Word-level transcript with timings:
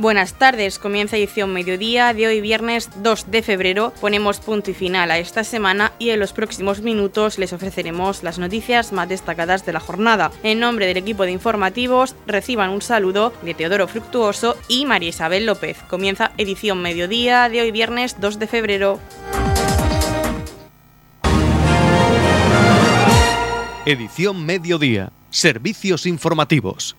Buenas 0.00 0.32
tardes, 0.32 0.78
comienza 0.78 1.18
edición 1.18 1.52
mediodía 1.52 2.14
de 2.14 2.26
hoy 2.26 2.40
viernes 2.40 2.88
2 3.02 3.30
de 3.30 3.42
febrero. 3.42 3.92
Ponemos 4.00 4.40
punto 4.40 4.70
y 4.70 4.74
final 4.74 5.10
a 5.10 5.18
esta 5.18 5.44
semana 5.44 5.92
y 5.98 6.08
en 6.08 6.20
los 6.20 6.32
próximos 6.32 6.80
minutos 6.80 7.38
les 7.38 7.52
ofreceremos 7.52 8.22
las 8.22 8.38
noticias 8.38 8.92
más 8.92 9.10
destacadas 9.10 9.66
de 9.66 9.74
la 9.74 9.80
jornada. 9.80 10.32
En 10.42 10.58
nombre 10.58 10.86
del 10.86 10.96
equipo 10.96 11.24
de 11.24 11.32
informativos, 11.32 12.16
reciban 12.26 12.70
un 12.70 12.80
saludo 12.80 13.34
de 13.42 13.52
Teodoro 13.52 13.86
Fructuoso 13.88 14.56
y 14.68 14.86
María 14.86 15.10
Isabel 15.10 15.44
López. 15.44 15.76
Comienza 15.90 16.32
edición 16.38 16.80
mediodía 16.80 17.50
de 17.50 17.60
hoy 17.60 17.70
viernes 17.70 18.16
2 18.18 18.38
de 18.38 18.46
febrero. 18.46 19.00
Edición 23.84 24.46
mediodía. 24.46 25.12
Servicios 25.28 26.06
informativos. 26.06 26.96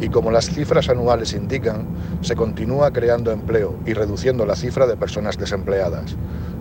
y 0.00 0.08
como 0.08 0.30
las 0.30 0.50
cifras 0.50 0.88
anuales 0.88 1.34
indican, 1.34 1.86
se 2.22 2.36
continúa 2.36 2.92
creando 2.92 3.32
empleo 3.32 3.74
y 3.86 3.92
reduciendo 3.94 4.46
la 4.46 4.56
cifra 4.56 4.86
de 4.86 4.96
personas 4.96 5.36
desempleadas. 5.38 6.16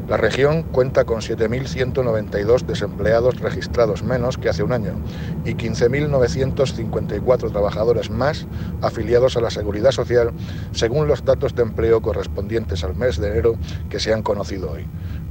La 0.09 0.17
región 0.17 0.63
cuenta 0.63 1.03
con 1.03 1.19
7.192 1.19 2.65
desempleados 2.65 3.39
registrados 3.41 4.03
menos 4.03 4.37
que 4.37 4.47
hace 4.47 4.63
un 4.63 4.71
año 4.71 4.93
y 5.43 5.55
15.954 5.55 7.51
trabajadores 7.51 8.09
más 8.09 8.47
afiliados 8.81 9.35
a 9.35 9.41
la 9.41 9.49
Seguridad 9.49 9.91
Social, 9.91 10.31
según 10.71 11.07
los 11.07 11.25
datos 11.25 11.55
de 11.55 11.63
empleo 11.63 12.01
correspondientes 12.01 12.85
al 12.85 12.95
mes 12.95 13.19
de 13.19 13.27
enero 13.27 13.55
que 13.89 13.99
se 13.99 14.13
han 14.13 14.23
conocido 14.23 14.71
hoy. 14.71 14.85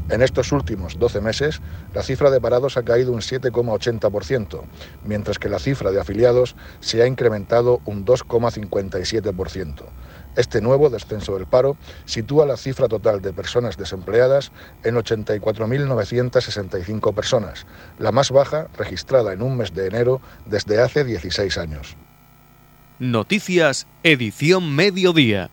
En 0.09 0.22
estos 0.22 0.53
últimos 0.53 0.97
12 0.99 1.21
meses, 1.21 1.61
la 1.93 2.03
cifra 2.03 2.31
de 2.31 2.41
parados 2.41 2.77
ha 2.77 2.84
caído 2.84 3.11
un 3.12 3.21
7,80%, 3.21 4.62
mientras 5.05 5.41
que 5.41 5.49
la 5.49 5.59
cifra 5.59 5.91
de 5.91 6.00
afiliados 6.00 6.55
se 6.78 7.03
ha 7.03 7.09
incrementado 7.09 7.81
un 7.87 8.06
2,57%. 8.06 9.83
Este 10.37 10.61
nuevo 10.61 10.91
descenso 10.91 11.37
del 11.37 11.47
paro 11.47 11.77
sitúa 12.05 12.47
la 12.47 12.56
cifra 12.56 12.87
total 12.87 13.21
de 13.21 13.33
personas 13.33 13.77
desempleadas 13.77 14.53
en 14.84 14.95
84.965 14.95 17.12
personas, 17.12 17.66
la 17.99 18.12
más 18.12 18.31
baja 18.31 18.69
registrada 18.78 19.33
en 19.33 19.43
un 19.43 19.56
mes 19.56 19.75
de 19.75 19.89
enero 19.89 20.21
desde 20.45 20.81
hace 20.81 21.03
16 21.05 21.59
años. 21.59 21.97
Noticias, 22.99 23.87
edición 24.05 24.75
mediodía. 24.75 25.50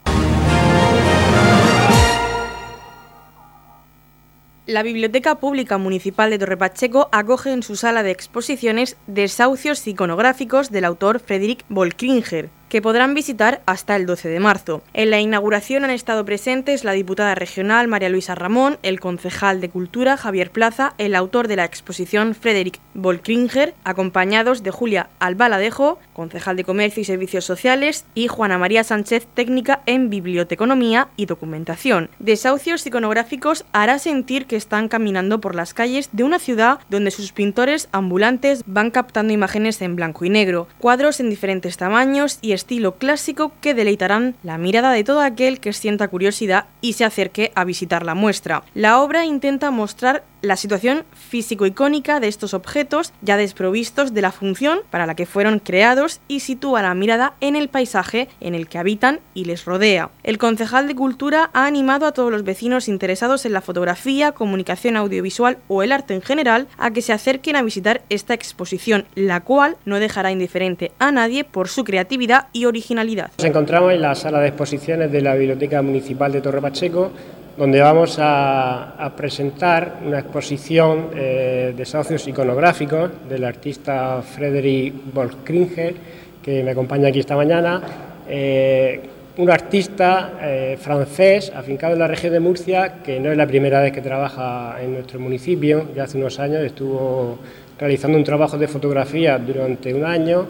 La 4.66 4.82
Biblioteca 4.82 5.36
Pública 5.36 5.78
Municipal 5.78 6.30
de 6.30 6.40
Torrepacheco 6.40 7.10
acoge 7.12 7.52
en 7.52 7.64
su 7.64 7.76
sala 7.76 8.02
de 8.02 8.12
exposiciones 8.12 8.96
desahucios 9.08 9.86
iconográficos 9.86 10.72
del 10.72 10.86
autor 10.86 11.20
Frederick 11.20 11.66
Volkringer, 11.68 12.50
que 12.74 12.82
podrán 12.82 13.14
visitar 13.14 13.62
hasta 13.68 13.96
el 13.96 14.08
12 14.08 14.30
de 14.30 14.40
marzo. 14.40 14.82
En 14.94 15.12
la 15.12 15.20
inauguración 15.20 15.84
han 15.84 15.92
estado 15.92 16.26
presentes 16.26 16.84
la 16.84 16.94
diputada 16.94 17.36
regional 17.36 17.88
María 17.88 18.10
Luisa 18.10 18.34
Ramón, 18.34 18.80
el 18.82 19.00
concejal 19.00 19.62
de 19.62 19.70
Cultura 19.70 20.18
Javier 20.18 20.50
Plaza, 20.50 20.96
el 20.98 21.14
autor 21.14 21.48
de 21.48 21.56
la 21.56 21.66
exposición 21.66 22.34
Frederick 22.34 22.80
Volkringer, 22.96 23.76
acompañados 23.84 24.64
de 24.64 24.72
Julia 24.72 25.10
Albaladejo, 25.20 26.00
concejal 26.14 26.56
de 26.56 26.64
Comercio 26.64 27.02
y 27.02 27.06
Servicios 27.06 27.46
Sociales, 27.46 28.06
y 28.16 28.28
Juana 28.28 28.58
María 28.58 28.84
Sánchez, 28.84 29.28
técnica 29.36 29.84
en 29.86 30.10
Biblioteconomía 30.10 31.10
y 31.16 31.28
Documentación. 31.28 32.10
Desahucios 32.18 32.88
iconográficos 32.88 33.66
hará 33.72 34.00
sentir 34.00 34.48
que 34.48 34.56
están 34.56 34.88
caminando 34.88 35.40
por 35.42 35.54
las 35.54 35.76
calles 35.76 36.10
de 36.12 36.24
una 36.24 36.40
ciudad 36.40 36.80
donde 36.90 37.12
sus 37.12 37.34
pintores 37.34 37.88
ambulantes 37.92 38.64
van 38.66 38.90
captando 38.90 39.32
imágenes 39.32 39.80
en 39.84 39.96
blanco 39.96 40.26
y 40.26 40.32
negro, 40.32 40.68
cuadros 40.80 41.20
en 41.20 41.30
diferentes 41.30 41.78
tamaños 41.78 42.40
y 42.42 42.54
estilo 42.64 42.96
clásico 42.96 43.52
que 43.60 43.74
deleitarán 43.74 44.36
la 44.42 44.58
mirada 44.58 44.94
de 44.94 45.04
todo 45.04 45.20
aquel 45.20 45.60
que 45.60 45.74
sienta 45.74 46.08
curiosidad 46.08 46.66
y 46.80 46.94
se 46.94 47.04
acerque 47.04 47.52
a 47.56 47.66
visitar 47.66 48.06
la 48.06 48.16
muestra. 48.16 48.64
La 48.74 49.02
obra 49.02 49.26
intenta 49.26 49.70
mostrar 49.70 50.24
la 50.44 50.58
situación 50.58 51.06
físico-icónica 51.14 52.20
de 52.20 52.28
estos 52.28 52.54
objetos 52.54 53.14
ya 53.22 53.38
desprovistos 53.38 54.14
de 54.14 54.22
la 54.22 54.34
función 54.34 54.80
para 54.92 55.08
la 55.08 55.16
que 55.16 55.26
fueron 55.26 55.60
creados 55.60 56.20
y 56.28 56.42
sitúa 56.42 56.82
la 56.82 56.94
mirada 56.94 57.34
en 57.40 57.56
el 57.56 57.70
paisaje 57.70 58.28
en 58.42 58.54
el 58.54 58.68
que 58.68 58.78
habitan 58.78 59.22
y 59.34 59.46
les 59.46 59.64
rodea. 59.64 60.10
El 60.22 60.38
concejal 60.38 60.88
de 60.88 60.96
Cultura 60.96 61.50
ha 61.54 61.66
animado 61.66 62.06
a 62.06 62.12
todos 62.12 62.30
los 62.30 62.44
vecinos 62.44 62.90
interesados 62.90 63.46
en 63.46 63.54
la 63.54 63.62
fotografía, 63.62 64.34
comunicación 64.34 64.98
audiovisual 64.98 65.60
o 65.70 65.82
el 65.82 65.94
arte 65.94 66.14
en 66.14 66.22
general 66.22 66.68
a 66.78 66.92
que 66.92 67.02
se 67.02 67.14
acerquen 67.14 67.56
a 67.56 67.64
visitar 67.64 68.02
esta 68.10 68.34
exposición, 68.34 69.06
la 69.16 69.40
cual 69.40 69.78
no 69.86 69.98
dejará 69.98 70.30
indiferente 70.32 70.92
a 71.00 71.14
nadie 71.14 71.46
por 71.46 71.70
su 71.70 71.86
creatividad 71.86 72.48
y 72.52 72.66
originalidad. 72.66 73.32
Nos 73.38 73.48
encontramos 73.48 73.94
en 73.94 74.02
la 74.02 74.14
sala 74.14 74.42
de 74.42 74.50
exposiciones 74.50 75.10
de 75.10 75.22
la 75.22 75.36
Biblioteca 75.36 75.82
Municipal 75.82 76.34
de 76.34 76.42
Torre 76.42 76.60
Pacheco 76.60 77.14
donde 77.58 77.82
vamos 77.82 78.18
a, 78.20 79.12
presentar 79.16 80.00
una 80.06 80.20
exposición 80.20 81.10
eh, 81.16 81.74
de 81.76 81.86
socios 81.86 82.28
iconográficos 82.28 83.12
del 83.30 83.44
artista 83.44 84.22
Frederick 84.22 84.94
Volkringer, 85.14 85.94
que 86.42 86.64
me 86.64 86.72
acompaña 86.72 87.10
aquí 87.10 87.20
esta 87.20 87.36
mañana. 87.36 87.82
Eh, 88.28 89.02
un 89.38 89.50
artista 89.50 90.34
eh, 90.42 90.78
francés 90.80 91.52
afincado 91.56 91.94
en 91.94 92.00
la 92.00 92.08
región 92.08 92.34
de 92.34 92.40
Murcia, 92.40 93.02
que 93.04 93.20
no 93.20 93.32
es 93.32 93.38
la 93.38 93.48
primera 93.48 93.82
vez 93.82 93.92
que 93.92 94.02
trabaja 94.02 94.78
en 94.82 94.94
nuestro 94.94 95.20
municipio, 95.20 95.88
ya 95.96 96.04
hace 96.04 96.18
unos 96.18 96.40
años 96.40 96.64
estuvo 96.64 97.38
realizando 97.80 98.18
un 98.18 98.24
trabajo 98.24 98.58
de 98.58 98.68
fotografía 98.68 99.38
durante 99.38 99.94
un 99.94 100.06
año 100.06 100.48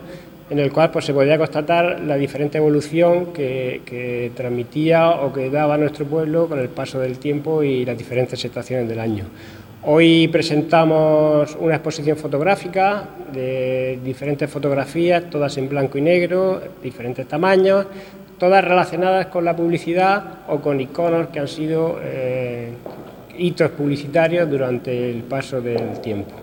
en 0.54 0.60
el 0.60 0.72
cual 0.72 0.92
pues, 0.92 1.06
se 1.06 1.14
podía 1.16 1.36
constatar 1.36 2.00
la 2.02 2.16
diferente 2.16 2.60
evolución 2.60 3.34
que, 3.34 4.32
transmitía 4.36 5.10
o 5.10 5.34
que 5.34 5.50
daba 5.50 5.80
nuestro 5.80 6.06
pueblo 6.06 6.48
con 6.48 6.60
el 6.60 6.70
paso 6.70 7.00
del 7.00 7.18
tiempo 7.18 7.64
y 7.64 7.84
las 7.84 7.98
diferentes 7.98 8.46
estaciones 8.46 8.88
del 8.88 9.00
año. 9.00 9.26
Hoy 9.86 10.28
presentamos 10.28 11.58
una 11.60 11.76
exposición 11.76 12.18
fotográfica 12.18 13.04
de 13.34 14.00
diferentes 14.04 14.48
fotografías, 14.48 15.28
todas 15.28 15.58
en 15.58 15.68
blanco 15.68 15.98
y 15.98 16.02
negro, 16.02 16.62
diferentes 16.84 17.28
tamaños, 17.28 17.88
todas 18.38 18.64
relacionadas 18.64 19.26
con 19.28 19.44
la 19.46 19.56
publicidad 19.56 20.24
o 20.48 20.60
con 20.60 20.80
iconos 20.80 21.30
que 21.30 21.40
han 21.40 21.48
sido 21.48 22.00
eh, 22.00 22.74
hitos 23.40 23.72
publicitarios 23.72 24.48
durante 24.48 25.10
el 25.10 25.24
paso 25.24 25.60
del 25.62 26.00
tiempo. 26.00 26.36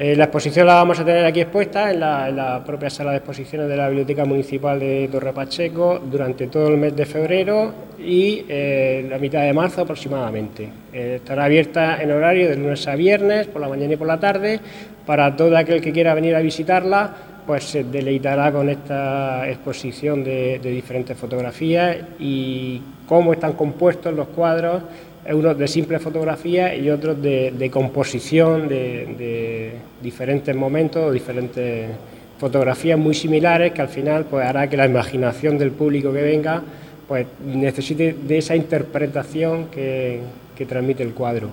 Eh, 0.00 0.14
la 0.14 0.24
exposición 0.24 0.64
la 0.64 0.74
vamos 0.74 1.00
a 1.00 1.04
tener 1.04 1.26
aquí 1.26 1.40
expuesta 1.40 1.90
en 1.90 1.98
la, 1.98 2.62
propia 2.64 2.88
sala 2.88 3.10
de 3.10 3.16
exposiciones 3.16 3.68
de 3.68 3.76
la 3.76 3.88
Biblioteca 3.88 4.24
Municipal 4.24 4.78
de 4.78 5.08
Torre 5.10 5.32
Pacheco 5.32 5.98
durante 5.98 6.46
todo 6.46 6.68
el 6.68 6.76
mes 6.76 6.94
de 6.94 7.04
febrero 7.04 7.72
y 7.98 8.44
eh, 8.48 9.04
la 9.10 9.18
mitad 9.18 9.42
de 9.42 9.52
marzo 9.52 9.80
aproximadamente. 9.80 10.68
estará 10.92 11.46
abierta 11.46 12.00
en 12.00 12.12
horario 12.12 12.48
de 12.48 12.54
lunes 12.54 12.86
a 12.86 12.94
viernes, 12.94 13.48
por 13.48 13.60
la 13.60 13.68
mañana 13.68 13.94
y 13.94 13.96
por 13.96 14.06
la 14.06 14.20
tarde, 14.20 14.60
para 15.04 15.34
todo 15.34 15.56
aquel 15.56 15.80
que 15.80 15.90
quiera 15.90 16.14
venir 16.14 16.36
a 16.36 16.40
visitarla 16.42 17.16
pues 17.48 17.64
se 17.64 17.82
deleitará 17.82 18.52
con 18.52 18.68
esta 18.68 19.48
exposición 19.48 20.22
de, 20.22 20.58
diferentes 20.58 21.16
fotografías 21.16 21.96
y 22.18 22.82
cómo 23.06 23.32
están 23.32 23.54
compuestos 23.54 24.12
los 24.12 24.28
cuadros, 24.28 24.82
unos 25.32 25.58
de 25.58 25.68
simple 25.68 25.98
fotografía 25.98 26.74
y 26.74 26.90
otros 26.90 27.20
de, 27.20 27.70
composición 27.72 28.68
de, 28.68 29.72
diferentes 30.02 30.54
momentos, 30.54 31.12
diferentes 31.12 31.90
fotografías 32.38 32.98
muy 32.98 33.14
similares 33.14 33.72
que 33.72 33.82
al 33.82 33.88
final 33.88 34.24
pues 34.24 34.46
hará 34.46 34.68
que 34.68 34.76
la 34.76 34.86
imaginación 34.86 35.58
del 35.58 35.72
público 35.72 36.12
que 36.12 36.22
venga 36.22 36.62
pues 37.06 37.26
necesite 37.44 38.14
de 38.20 38.38
esa 38.38 38.54
interpretación 38.54 39.66
que 39.70 40.20
transmite 40.66 41.02
el 41.02 41.14
cuadro. 41.14 41.50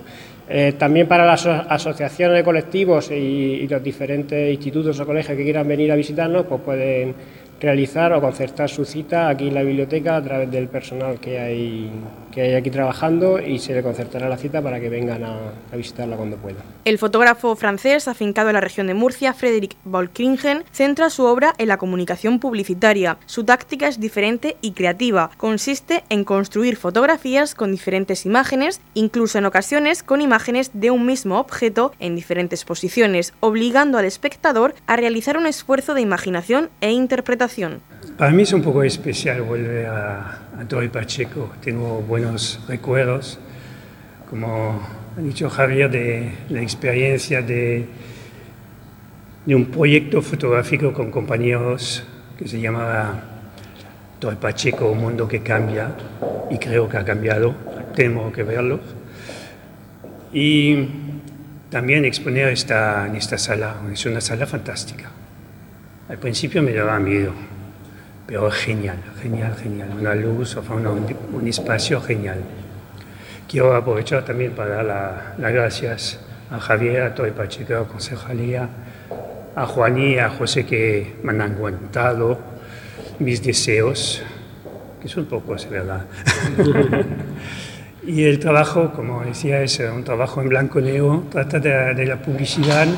Eh, 0.48 0.74
también 0.78 1.08
para 1.08 1.26
las 1.26 1.44
asociaciones 1.44 2.36
de 2.36 2.44
colectivos 2.44 3.10
y, 3.10 3.66
los 3.66 3.82
diferentes 3.82 4.52
institutos 4.52 4.98
o 5.00 5.06
colegios 5.06 5.36
que 5.36 5.42
quieran 5.42 5.66
venir 5.66 5.90
a 5.90 5.96
visitarnos, 5.96 6.46
pues 6.46 6.60
pueden 6.60 7.14
realizar 7.60 8.12
o 8.12 8.20
concertar 8.20 8.68
su 8.68 8.84
cita 8.84 9.28
aquí 9.28 9.48
en 9.48 9.54
la 9.54 9.62
biblioteca 9.62 10.16
a 10.16 10.22
través 10.22 10.50
del 10.50 10.68
personal 10.68 11.18
que 11.18 11.40
hay, 11.40 11.90
que 12.36 12.42
hay 12.42 12.54
aquí 12.54 12.70
trabajando 12.70 13.40
y 13.40 13.58
se 13.58 13.72
le 13.72 13.82
concertará 13.82 14.28
la 14.28 14.36
cita 14.36 14.60
para 14.60 14.78
que 14.78 14.90
vengan 14.90 15.24
a, 15.24 15.52
visitarla 15.74 16.16
cuando 16.16 16.36
puedan. 16.36 16.62
El 16.84 16.98
fotógrafo 16.98 17.56
francés 17.56 18.08
afincado 18.08 18.50
en 18.50 18.54
la 18.54 18.60
región 18.60 18.88
de 18.88 18.92
Murcia, 18.92 19.32
Frédéric 19.32 19.74
Volkringen, 19.84 20.62
centra 20.70 21.08
su 21.08 21.24
obra 21.24 21.54
en 21.56 21.68
la 21.68 21.78
comunicación 21.78 22.38
publicitaria. 22.38 23.16
Su 23.24 23.44
táctica 23.44 23.88
es 23.88 24.00
diferente 24.00 24.58
y 24.60 24.72
creativa. 24.72 25.30
Consiste 25.38 26.04
en 26.10 26.24
construir 26.24 26.76
fotografías 26.76 27.54
con 27.54 27.70
diferentes 27.70 28.26
imágenes, 28.26 28.82
incluso 28.92 29.38
en 29.38 29.46
ocasiones 29.46 30.02
con 30.02 30.20
imágenes 30.20 30.72
de 30.74 30.90
un 30.90 31.06
mismo 31.06 31.40
objeto 31.40 31.92
en 32.00 32.16
diferentes 32.16 32.66
posiciones, 32.66 33.32
obligando 33.40 33.96
al 33.96 34.04
espectador 34.04 34.74
a 34.86 34.96
realizar 34.96 35.38
un 35.38 35.46
esfuerzo 35.46 35.94
de 35.94 36.02
imaginación 36.02 36.68
e 36.82 36.90
interpretación 36.90 37.80
para 38.16 38.30
mí 38.32 38.42
es 38.42 38.52
un 38.52 38.62
poco 38.62 38.82
especial 38.82 39.42
volver 39.42 39.86
a, 39.86 40.38
a 40.58 40.92
Pacheco. 40.92 41.52
Tengo 41.62 42.00
buenos 42.00 42.60
recuerdos, 42.66 43.38
como 44.30 44.80
ha 45.16 45.20
dicho 45.20 45.50
Javier, 45.50 45.90
de 45.90 46.32
la 46.48 46.62
experiencia 46.62 47.42
de, 47.42 47.86
de 49.44 49.54
un 49.54 49.66
proyecto 49.66 50.22
fotográfico 50.22 50.92
con 50.92 51.10
compañeros 51.10 52.04
que 52.38 52.48
se 52.48 52.60
llamaba 52.60 53.22
Torre 54.18 54.36
Pacheco, 54.36 54.90
Un 54.90 54.98
Mundo 54.98 55.28
que 55.28 55.40
Cambia, 55.40 55.90
y 56.50 56.58
creo 56.58 56.88
que 56.88 56.96
ha 56.96 57.04
cambiado, 57.04 57.54
tenemos 57.94 58.32
que 58.32 58.42
verlo. 58.42 58.80
Y 60.32 60.88
también 61.70 62.04
exponer 62.04 62.48
esta, 62.48 63.06
en 63.06 63.16
esta 63.16 63.36
sala, 63.38 63.76
es 63.92 64.04
una 64.06 64.20
sala 64.20 64.46
fantástica. 64.46 65.10
Al 66.08 66.18
principio 66.18 66.62
me 66.62 66.72
daba 66.72 66.98
miedo, 66.98 67.32
pero 68.26 68.50
genial, 68.50 68.98
genial, 69.22 69.54
genial. 69.54 69.90
Una 69.98 70.14
luz, 70.14 70.56
o 70.56 70.62
un, 70.62 71.46
espacio 71.46 72.00
genial. 72.00 72.40
Quiero 73.48 73.74
aprovechar 73.74 74.24
también 74.24 74.52
para 74.52 74.82
dar 74.82 75.36
las 75.38 75.52
gracias 75.52 76.20
a 76.50 76.58
Javier, 76.58 77.02
a 77.02 77.24
el 77.24 77.32
Pacheco, 77.32 77.76
a 77.76 77.86
Concejalía, 77.86 78.68
a 79.54 79.66
Juan 79.66 79.98
y 79.98 80.18
a 80.18 80.28
José 80.28 80.66
que 80.66 81.14
me 81.22 81.30
han 81.32 81.40
aguantado 81.40 82.38
mis 83.20 83.42
deseos, 83.42 84.22
que 85.00 85.08
son 85.08 85.26
pocos, 85.26 85.70
verdad. 85.70 86.06
y 88.06 88.24
el 88.24 88.40
trabajo, 88.40 88.92
como 88.92 89.22
decía, 89.24 89.62
es 89.62 89.78
un 89.78 90.02
trabajo 90.02 90.42
en 90.42 90.48
blanco 90.48 90.80
y 90.80 90.82
negro, 90.82 91.24
trata 91.30 91.60
de, 91.60 91.94
de 91.94 92.06
la 92.06 92.16
publicidad 92.16 92.88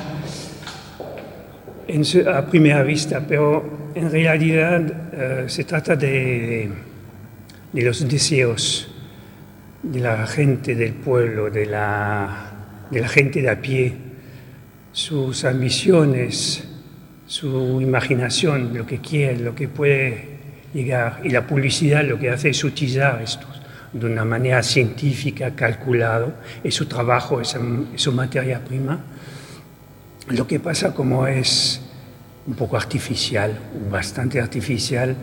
a 2.34 2.42
primera 2.46 2.82
vista, 2.82 3.22
pero 3.26 3.77
en 3.94 4.10
realidad 4.10 4.82
eh, 5.12 5.44
se 5.48 5.64
trata 5.64 5.96
de, 5.96 6.70
de, 7.72 7.82
los 7.82 8.08
deseos 8.08 8.88
de 9.82 10.00
la 10.00 10.26
gente 10.26 10.74
del 10.74 10.92
pueblo, 10.94 11.50
de 11.50 11.66
la, 11.66 12.86
de 12.90 13.00
la 13.00 13.08
gente 13.08 13.42
de 13.42 13.50
a 13.50 13.60
pie, 13.60 13.94
sus 14.92 15.44
ambiciones, 15.44 16.64
su 17.26 17.80
imaginación, 17.80 18.76
lo 18.76 18.86
que 18.86 18.98
quiere, 18.98 19.38
lo 19.38 19.54
que 19.54 19.68
puede 19.68 20.38
llegar. 20.72 21.20
Y 21.24 21.30
la 21.30 21.46
publicidad 21.46 22.04
lo 22.04 22.18
que 22.18 22.30
hace 22.30 22.50
es 22.50 22.64
utilizar 22.64 23.20
esto 23.22 23.46
de 23.92 24.06
una 24.06 24.24
manera 24.24 24.62
científica, 24.62 25.54
calculado, 25.54 26.34
es 26.62 26.74
su 26.74 26.86
trabajo, 26.86 27.40
es 27.40 27.56
su 27.96 28.12
materia 28.12 28.62
prima 28.62 29.00
lo 30.30 30.46
que 30.46 30.60
pasa 30.60 30.94
como 30.94 31.26
es 31.26 31.77
un 32.48 32.54
poco 32.54 32.78
artificial, 32.78 33.56
bastante 33.90 34.40
artificial, 34.40 35.14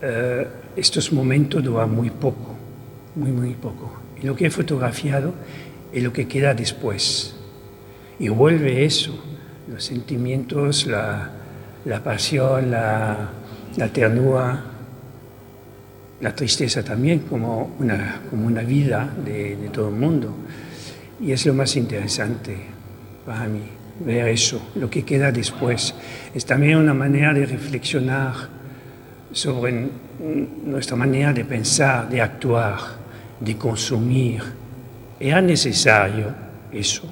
eh, 0.00 0.46
estos 0.76 1.12
momentos 1.12 1.62
duran 1.64 1.92
muy 1.92 2.10
poco, 2.10 2.54
muy, 3.16 3.32
muy 3.32 3.54
poco. 3.54 3.92
Y 4.22 4.26
lo 4.26 4.36
que 4.36 4.46
he 4.46 4.50
fotografiado 4.50 5.34
es 5.92 6.00
lo 6.00 6.12
que 6.12 6.28
queda 6.28 6.54
después. 6.54 7.34
Y 8.20 8.28
vuelve 8.28 8.84
eso, 8.84 9.18
los 9.68 9.82
sentimientos, 9.82 10.86
la, 10.86 11.32
pasión, 12.04 12.70
la, 12.70 13.30
ternura, 13.92 14.62
la 16.20 16.34
tristeza 16.36 16.84
también 16.84 17.20
como 17.20 17.74
una, 17.80 18.20
como 18.30 18.46
una 18.46 18.62
vida 18.62 19.12
de, 19.24 19.56
de 19.56 19.68
todo 19.70 19.88
el 19.88 19.96
mundo. 19.96 20.32
Y 21.20 21.32
es 21.32 21.44
lo 21.46 21.54
más 21.54 21.74
interesante 21.74 22.56
para 23.26 23.46
mí 23.48 23.77
ver 24.00 24.28
eso, 24.28 24.70
lo 24.74 24.88
que 24.88 25.04
queda 25.04 25.32
después. 25.32 25.94
Es 26.34 26.44
también 26.44 26.78
una 26.78 26.94
manera 26.94 27.32
de 27.34 27.46
reflexionar 27.46 28.34
sobre 29.32 29.88
nuestra 30.64 30.96
manera 30.96 31.32
de 31.32 31.44
pensar, 31.44 32.08
de 32.08 32.20
actuar, 32.20 32.78
de 33.40 33.56
consumir. 33.56 34.42
Era 35.20 35.40
necesario 35.40 36.34
eso, 36.72 37.08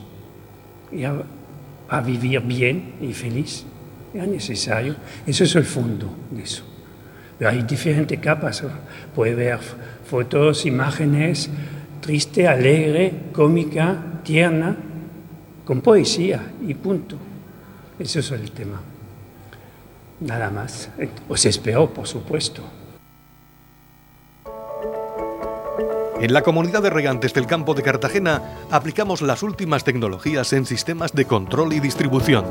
era 0.92 1.22
a 1.88 2.00
vivir 2.00 2.40
bien 2.40 2.94
y 3.00 3.12
feliz. 3.12 3.64
Era 4.12 4.26
necesario. 4.26 4.96
Eso 5.26 5.44
es 5.44 5.54
el 5.56 5.64
fondo 5.64 6.10
de 6.30 6.42
eso. 6.42 6.64
Pero 7.38 7.50
hay 7.50 7.62
diferentes 7.62 8.18
capas. 8.18 8.62
Puede 9.14 9.34
ver 9.34 9.58
fotos, 10.08 10.64
imágenes, 10.66 11.50
triste, 12.00 12.48
alegre, 12.48 13.12
cómica, 13.32 14.20
tierna, 14.24 14.76
con 15.66 15.80
poesía 15.80 16.52
y 16.66 16.72
punto. 16.74 17.16
Ese 17.98 18.20
es 18.20 18.30
el 18.30 18.52
tema. 18.52 18.80
Nada 20.20 20.48
más. 20.48 20.88
Os 21.28 21.44
espero, 21.44 21.90
por 21.90 22.06
supuesto. 22.06 22.62
En 26.20 26.32
la 26.32 26.42
comunidad 26.42 26.82
de 26.82 26.88
regantes 26.88 27.34
del 27.34 27.46
campo 27.46 27.74
de 27.74 27.82
Cartagena 27.82 28.40
aplicamos 28.70 29.20
las 29.20 29.42
últimas 29.42 29.84
tecnologías 29.84 30.52
en 30.54 30.64
sistemas 30.64 31.12
de 31.12 31.26
control 31.26 31.74
y 31.74 31.80
distribución, 31.80 32.46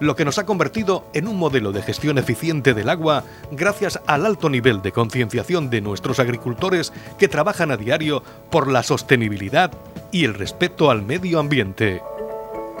lo 0.00 0.16
que 0.16 0.24
nos 0.24 0.38
ha 0.38 0.46
convertido 0.46 1.06
en 1.12 1.28
un 1.28 1.36
modelo 1.36 1.72
de 1.72 1.82
gestión 1.82 2.16
eficiente 2.16 2.72
del 2.72 2.88
agua 2.88 3.24
gracias 3.50 4.00
al 4.06 4.24
alto 4.24 4.48
nivel 4.48 4.80
de 4.80 4.92
concienciación 4.92 5.68
de 5.68 5.82
nuestros 5.82 6.20
agricultores 6.20 6.90
que 7.18 7.28
trabajan 7.28 7.70
a 7.70 7.76
diario 7.76 8.22
por 8.50 8.66
la 8.66 8.82
sostenibilidad 8.82 9.72
y 10.10 10.24
el 10.24 10.32
respeto 10.32 10.90
al 10.90 11.02
medio 11.02 11.38
ambiente. 11.38 12.00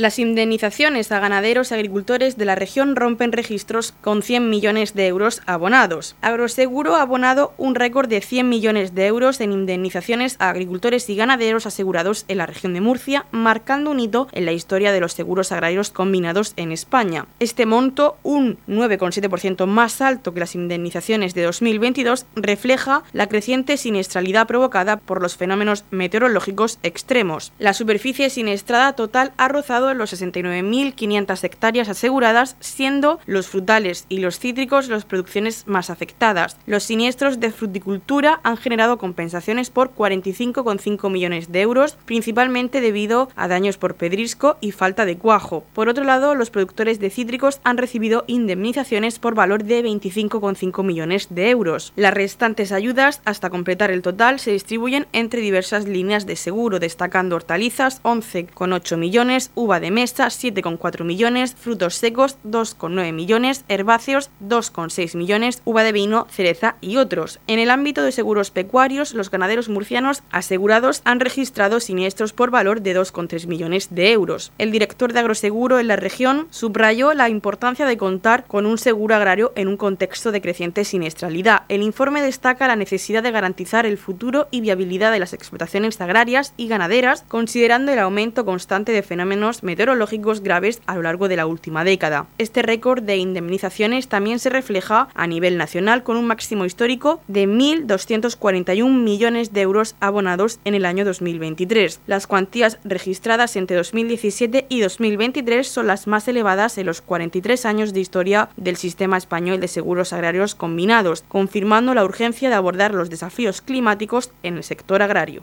Las 0.00 0.18
indemnizaciones 0.18 1.12
a 1.12 1.20
ganaderos 1.20 1.70
y 1.70 1.74
agricultores 1.74 2.38
de 2.38 2.46
la 2.46 2.54
región 2.54 2.96
rompen 2.96 3.32
registros 3.32 3.92
con 4.00 4.22
100 4.22 4.48
millones 4.48 4.94
de 4.94 5.06
euros 5.06 5.42
abonados. 5.44 6.16
Agroseguro 6.22 6.96
ha 6.96 7.02
abonado 7.02 7.52
un 7.58 7.74
récord 7.74 8.08
de 8.08 8.22
100 8.22 8.48
millones 8.48 8.94
de 8.94 9.06
euros 9.06 9.42
en 9.42 9.52
indemnizaciones 9.52 10.36
a 10.38 10.48
agricultores 10.48 11.10
y 11.10 11.16
ganaderos 11.16 11.66
asegurados 11.66 12.24
en 12.28 12.38
la 12.38 12.46
región 12.46 12.72
de 12.72 12.80
Murcia, 12.80 13.26
marcando 13.30 13.90
un 13.90 14.00
hito 14.00 14.26
en 14.32 14.46
la 14.46 14.52
historia 14.52 14.90
de 14.90 15.00
los 15.00 15.12
seguros 15.12 15.52
agrarios 15.52 15.90
combinados 15.90 16.54
en 16.56 16.72
España. 16.72 17.26
Este 17.38 17.66
monto, 17.66 18.16
un 18.22 18.56
9,7% 18.68 19.66
más 19.66 20.00
alto 20.00 20.32
que 20.32 20.40
las 20.40 20.54
indemnizaciones 20.54 21.34
de 21.34 21.42
2022, 21.42 22.24
refleja 22.36 23.02
la 23.12 23.26
creciente 23.26 23.76
siniestralidad 23.76 24.46
provocada 24.46 24.96
por 24.96 25.20
los 25.20 25.36
fenómenos 25.36 25.84
meteorológicos 25.90 26.78
extremos. 26.82 27.52
La 27.58 27.74
superficie 27.74 28.30
siniestrada 28.30 28.94
total 28.94 29.32
ha 29.36 29.48
rozado 29.48 29.89
los 29.94 30.12
69.500 30.12 31.44
hectáreas 31.44 31.88
aseguradas, 31.88 32.56
siendo 32.60 33.20
los 33.26 33.48
frutales 33.48 34.06
y 34.08 34.18
los 34.18 34.38
cítricos 34.38 34.88
las 34.88 35.04
producciones 35.04 35.66
más 35.66 35.90
afectadas. 35.90 36.56
Los 36.66 36.84
siniestros 36.84 37.40
de 37.40 37.50
fruticultura 37.50 38.40
han 38.42 38.56
generado 38.56 38.98
compensaciones 38.98 39.70
por 39.70 39.94
45,5 39.94 41.10
millones 41.10 41.52
de 41.52 41.60
euros, 41.60 41.96
principalmente 42.04 42.80
debido 42.80 43.28
a 43.36 43.48
daños 43.48 43.78
por 43.78 43.94
pedrisco 43.94 44.56
y 44.60 44.72
falta 44.72 45.04
de 45.04 45.16
cuajo. 45.16 45.64
Por 45.72 45.88
otro 45.88 46.04
lado, 46.04 46.34
los 46.34 46.50
productores 46.50 47.00
de 47.00 47.10
cítricos 47.10 47.60
han 47.64 47.78
recibido 47.78 48.24
indemnizaciones 48.26 49.18
por 49.18 49.34
valor 49.34 49.64
de 49.64 49.82
25,5 49.84 50.84
millones 50.84 51.28
de 51.30 51.50
euros. 51.50 51.92
Las 51.96 52.14
restantes 52.14 52.72
ayudas, 52.72 53.20
hasta 53.24 53.50
completar 53.50 53.90
el 53.90 54.02
total, 54.02 54.40
se 54.40 54.52
distribuyen 54.52 55.06
entre 55.12 55.40
diversas 55.40 55.86
líneas 55.86 56.26
de 56.26 56.36
seguro, 56.36 56.78
destacando 56.78 57.36
hortalizas 57.36 58.02
11,8 58.02 58.96
millones, 58.96 59.50
uva 59.54 59.79
de 59.80 59.90
mesa 59.90 60.26
7,4 60.26 61.04
millones, 61.04 61.54
frutos 61.58 61.94
secos 61.96 62.36
2,9 62.44 63.12
millones, 63.12 63.64
herbáceos 63.68 64.30
2,6 64.46 65.16
millones, 65.16 65.62
uva 65.64 65.82
de 65.82 65.92
vino, 65.92 66.26
cereza 66.30 66.76
y 66.80 66.96
otros. 66.96 67.40
En 67.46 67.58
el 67.58 67.70
ámbito 67.70 68.02
de 68.02 68.12
seguros 68.12 68.50
pecuarios, 68.50 69.14
los 69.14 69.30
ganaderos 69.30 69.68
murcianos 69.68 70.22
asegurados 70.30 71.02
han 71.04 71.20
registrado 71.20 71.80
siniestros 71.80 72.32
por 72.32 72.50
valor 72.50 72.82
de 72.82 72.96
2,3 72.96 73.46
millones 73.46 73.88
de 73.90 74.12
euros. 74.12 74.52
El 74.58 74.70
director 74.70 75.12
de 75.12 75.20
agroseguro 75.20 75.78
en 75.78 75.88
la 75.88 75.96
región 75.96 76.46
subrayó 76.50 77.14
la 77.14 77.28
importancia 77.28 77.86
de 77.86 77.96
contar 77.96 78.44
con 78.46 78.66
un 78.66 78.78
seguro 78.78 79.14
agrario 79.14 79.52
en 79.56 79.68
un 79.68 79.76
contexto 79.76 80.32
de 80.32 80.40
creciente 80.40 80.84
siniestralidad. 80.84 81.62
El 81.68 81.82
informe 81.82 82.22
destaca 82.22 82.68
la 82.68 82.76
necesidad 82.76 83.22
de 83.22 83.30
garantizar 83.30 83.86
el 83.86 83.98
futuro 83.98 84.48
y 84.50 84.60
viabilidad 84.60 85.12
de 85.12 85.18
las 85.18 85.32
explotaciones 85.32 86.00
agrarias 86.00 86.54
y 86.56 86.68
ganaderas, 86.68 87.24
considerando 87.28 87.92
el 87.92 87.98
aumento 87.98 88.44
constante 88.44 88.92
de 88.92 89.02
fenómenos 89.02 89.59
meteorológicos 89.62 90.42
graves 90.42 90.80
a 90.86 90.96
lo 90.96 91.02
largo 91.02 91.28
de 91.28 91.36
la 91.36 91.46
última 91.46 91.84
década. 91.84 92.26
Este 92.38 92.62
récord 92.62 93.02
de 93.02 93.16
indemnizaciones 93.16 94.08
también 94.08 94.38
se 94.38 94.50
refleja 94.50 95.08
a 95.14 95.26
nivel 95.26 95.56
nacional 95.56 96.02
con 96.02 96.16
un 96.16 96.26
máximo 96.26 96.64
histórico 96.64 97.20
de 97.28 97.48
1.241 97.48 99.02
millones 99.02 99.52
de 99.52 99.60
euros 99.60 99.96
abonados 100.00 100.60
en 100.64 100.74
el 100.74 100.84
año 100.84 101.04
2023. 101.04 102.00
Las 102.06 102.26
cuantías 102.26 102.78
registradas 102.84 103.56
entre 103.56 103.76
2017 103.76 104.66
y 104.68 104.80
2023 104.80 105.66
son 105.66 105.86
las 105.86 106.06
más 106.06 106.28
elevadas 106.28 106.78
en 106.78 106.86
los 106.86 107.00
43 107.00 107.66
años 107.66 107.92
de 107.92 108.00
historia 108.00 108.48
del 108.56 108.76
sistema 108.76 109.16
español 109.16 109.60
de 109.60 109.68
seguros 109.68 110.12
agrarios 110.12 110.54
combinados, 110.54 111.24
confirmando 111.28 111.94
la 111.94 112.04
urgencia 112.04 112.48
de 112.48 112.54
abordar 112.54 112.94
los 112.94 113.10
desafíos 113.10 113.60
climáticos 113.60 114.30
en 114.42 114.56
el 114.56 114.64
sector 114.64 115.02
agrario. 115.02 115.42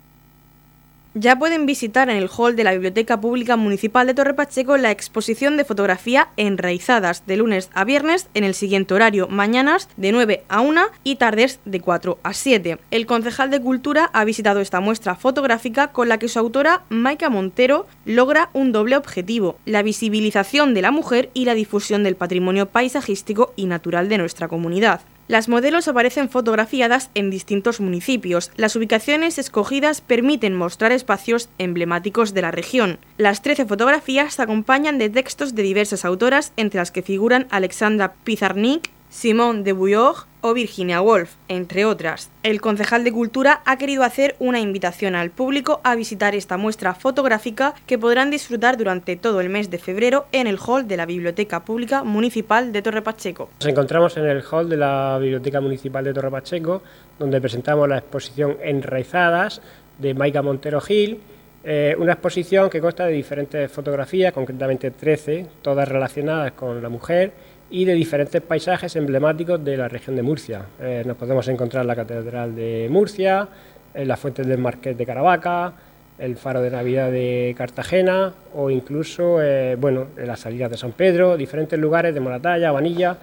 Ya 1.13 1.37
pueden 1.37 1.65
visitar 1.65 2.09
en 2.09 2.15
el 2.15 2.29
hall 2.29 2.55
de 2.55 2.63
la 2.63 2.71
Biblioteca 2.71 3.19
Pública 3.19 3.57
Municipal 3.57 4.07
de 4.07 4.13
Torre 4.13 4.33
Pacheco 4.33 4.77
la 4.77 4.91
exposición 4.91 5.57
de 5.57 5.65
fotografía 5.65 6.29
Enraizadas 6.37 7.25
de 7.25 7.35
lunes 7.35 7.69
a 7.73 7.83
viernes 7.83 8.29
en 8.33 8.45
el 8.45 8.53
siguiente 8.53 8.93
horario, 8.93 9.27
mañanas 9.27 9.89
de 9.97 10.13
9 10.13 10.45
a 10.47 10.61
1 10.61 10.81
y 11.03 11.17
tardes 11.17 11.59
de 11.65 11.81
4 11.81 12.17
a 12.23 12.33
7. 12.33 12.77
El 12.91 13.05
concejal 13.07 13.51
de 13.51 13.59
Cultura 13.59 14.09
ha 14.13 14.23
visitado 14.23 14.61
esta 14.61 14.79
muestra 14.79 15.15
fotográfica 15.15 15.89
con 15.89 16.07
la 16.07 16.17
que 16.17 16.29
su 16.29 16.39
autora, 16.39 16.83
Maika 16.87 17.29
Montero, 17.29 17.87
logra 18.05 18.49
un 18.53 18.71
doble 18.71 18.95
objetivo, 18.95 19.57
la 19.65 19.83
visibilización 19.83 20.73
de 20.73 20.81
la 20.81 20.91
mujer 20.91 21.29
y 21.33 21.43
la 21.43 21.55
difusión 21.55 22.05
del 22.05 22.15
patrimonio 22.15 22.67
paisajístico 22.67 23.51
y 23.57 23.65
natural 23.65 24.07
de 24.07 24.17
nuestra 24.17 24.47
comunidad. 24.47 25.01
Las 25.31 25.47
modelos 25.47 25.87
aparecen 25.87 26.27
fotografiadas 26.27 27.09
en 27.13 27.29
distintos 27.29 27.79
municipios. 27.79 28.51
Las 28.57 28.75
ubicaciones 28.75 29.37
escogidas 29.37 30.01
permiten 30.01 30.53
mostrar 30.53 30.91
espacios 30.91 31.47
emblemáticos 31.57 32.33
de 32.33 32.41
la 32.41 32.51
región. 32.51 32.99
Las 33.15 33.41
13 33.41 33.65
fotografías 33.65 34.33
se 34.33 34.41
acompañan 34.41 34.97
de 34.97 35.09
textos 35.09 35.55
de 35.55 35.63
diversas 35.63 36.03
autoras, 36.03 36.51
entre 36.57 36.79
las 36.79 36.91
que 36.91 37.01
figuran 37.01 37.47
Alexandra 37.49 38.13
Pizarnik, 38.25 38.89
Simone 39.09 39.63
de 39.63 39.71
Bouillog 39.71 40.25
o 40.41 40.53
Virginia 40.53 41.01
Woolf, 41.01 41.35
entre 41.47 41.85
otras. 41.85 42.29
El 42.43 42.61
concejal 42.61 43.03
de 43.03 43.11
Cultura 43.11 43.61
ha 43.65 43.77
querido 43.77 44.03
hacer 44.03 44.35
una 44.39 44.59
invitación 44.59 45.15
al 45.15 45.31
público 45.31 45.79
a 45.83 45.95
visitar 45.95 46.35
esta 46.35 46.57
muestra 46.57 46.93
fotográfica 46.93 47.73
que 47.85 47.97
podrán 47.97 48.31
disfrutar 48.31 48.77
durante 48.77 49.15
todo 49.15 49.41
el 49.41 49.49
mes 49.49 49.69
de 49.69 49.77
febrero 49.77 50.25
en 50.31 50.47
el 50.47 50.57
hall 50.57 50.87
de 50.87 50.97
la 50.97 51.05
Biblioteca 51.05 51.63
Pública 51.63 52.03
Municipal 52.03 52.71
de 52.71 52.81
Torre 52.81 53.01
Pacheco. 53.01 53.49
Nos 53.59 53.69
encontramos 53.69 54.17
en 54.17 54.25
el 54.25 54.43
hall 54.51 54.69
de 54.69 54.77
la 54.77 55.17
Biblioteca 55.19 55.61
Municipal 55.61 56.03
de 56.03 56.13
Torre 56.13 56.31
Pacheco, 56.31 56.81
donde 57.17 57.39
presentamos 57.39 57.87
la 57.87 57.99
exposición 57.99 58.57
Enraizadas 58.63 59.61
de 59.97 60.13
Maika 60.13 60.41
Montero 60.41 60.81
Gil, 60.81 61.19
eh, 61.63 61.95
una 61.99 62.13
exposición 62.13 62.69
que 62.71 62.81
consta 62.81 63.05
de 63.05 63.13
diferentes 63.13 63.71
fotografías, 63.71 64.33
concretamente 64.33 64.89
13, 64.89 65.45
todas 65.61 65.87
relacionadas 65.87 66.53
con 66.53 66.81
la 66.81 66.89
mujer 66.89 67.31
y 67.71 67.85
de 67.85 67.93
diferentes 67.93 68.41
paisajes 68.41 68.95
emblemáticos 68.97 69.63
de 69.63 69.77
la 69.77 69.87
región 69.87 70.15
de 70.17 70.21
Murcia. 70.21 70.65
Eh, 70.79 71.03
nos 71.05 71.15
podemos 71.15 71.47
encontrar 71.47 71.85
la 71.85 71.95
Catedral 71.95 72.53
de 72.53 72.87
Murcia, 72.91 73.47
en 73.93 74.07
las 74.07 74.19
fuentes 74.19 74.45
del 74.45 74.57
Marqués 74.57 74.97
de 74.97 75.05
Caravaca, 75.05 75.73
el 76.19 76.35
Faro 76.35 76.61
de 76.61 76.69
Navidad 76.69 77.09
de 77.11 77.55
Cartagena 77.57 78.33
o 78.53 78.69
incluso 78.69 79.41
eh, 79.41 79.75
bueno, 79.79 80.07
las 80.17 80.41
salidas 80.41 80.69
de 80.69 80.77
San 80.77 80.91
Pedro, 80.91 81.37
diferentes 81.37 81.79
lugares 81.79 82.13
de 82.13 82.19
Moratalla, 82.19 82.71
Vanilla 82.71 83.17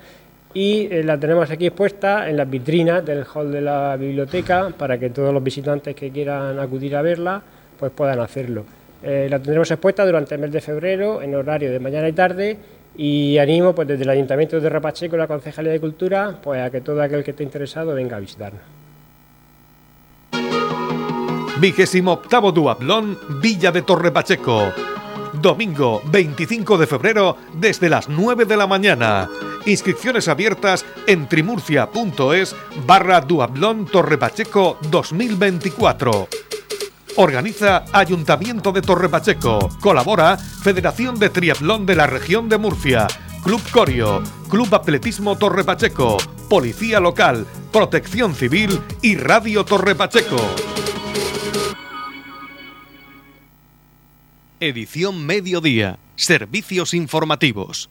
y 0.54 0.88
eh, 0.90 1.04
la 1.04 1.20
tenemos 1.20 1.50
aquí 1.50 1.66
expuesta 1.66 2.28
en 2.28 2.38
las 2.38 2.48
vitrinas 2.48 3.04
del 3.04 3.24
hall 3.24 3.52
de 3.52 3.60
la 3.60 3.96
biblioteca 3.96 4.70
para 4.76 4.98
que 4.98 5.10
todos 5.10 5.32
los 5.32 5.42
visitantes 5.42 5.94
que 5.94 6.10
quieran 6.10 6.58
acudir 6.58 6.96
a 6.96 7.02
verla 7.02 7.42
pues 7.78 7.92
puedan 7.92 8.18
hacerlo. 8.18 8.64
la 9.02 9.38
tendremos 9.38 9.70
expuesta 9.70 10.04
durante 10.04 10.34
el 10.34 10.40
mes 10.40 10.50
de 10.50 10.60
febrero 10.60 11.22
en 11.22 11.34
horario 11.34 11.70
de 11.70 11.78
mañana 11.78 12.08
y 12.08 12.12
tarde 12.12 12.58
y 12.98 13.38
animo 13.38 13.74
pues 13.74 13.86
desde 13.86 14.02
el 14.02 14.10
Ayuntamiento 14.10 14.60
de 14.60 14.68
Rapacheco 14.68 15.14
y 15.14 15.18
la 15.18 15.28
Concejalía 15.28 15.72
de 15.72 15.80
Cultura 15.80 16.36
pues 16.42 16.60
a 16.60 16.68
que 16.68 16.80
todo 16.80 17.00
aquel 17.00 17.22
que 17.22 17.30
esté 17.30 17.44
interesado 17.44 17.94
venga 17.94 18.16
a 18.16 18.20
visitarnos. 18.20 18.60
Vigésimo 21.60 22.12
octavo 22.12 22.52
Duablón, 22.52 23.18
Villa 23.40 23.72
de 23.72 23.82
Torre 23.82 24.12
Pacheco. 24.12 24.72
Domingo 25.32 26.02
25 26.06 26.78
de 26.78 26.86
febrero 26.86 27.36
desde 27.54 27.88
las 27.88 28.08
9 28.08 28.44
de 28.44 28.56
la 28.56 28.66
mañana. 28.66 29.28
Inscripciones 29.66 30.28
abiertas 30.28 30.84
en 31.06 31.28
trimurcia.es 31.28 32.56
barra 32.86 33.20
Duablón 33.20 33.86
Torre 33.86 34.18
Pacheco 34.18 34.78
2024. 34.90 36.28
Organiza 37.20 37.84
Ayuntamiento 37.92 38.70
de 38.70 38.80
Torre 38.80 39.08
Pacheco. 39.08 39.58
Colabora 39.80 40.36
Federación 40.36 41.18
de 41.18 41.30
Triatlón 41.30 41.84
de 41.84 41.96
la 41.96 42.06
Región 42.06 42.48
de 42.48 42.58
Murcia. 42.58 43.08
Club 43.42 43.60
Corio, 43.72 44.22
Club 44.48 44.72
Atletismo 44.72 45.36
Torre 45.36 45.64
Pacheco, 45.64 46.16
Policía 46.48 47.00
Local, 47.00 47.44
Protección 47.72 48.36
Civil 48.36 48.80
y 49.02 49.16
Radio 49.16 49.64
Torre 49.64 49.96
Pacheco. 49.96 50.36
Edición 54.60 55.26
Mediodía. 55.26 55.98
Servicios 56.14 56.94
informativos. 56.94 57.90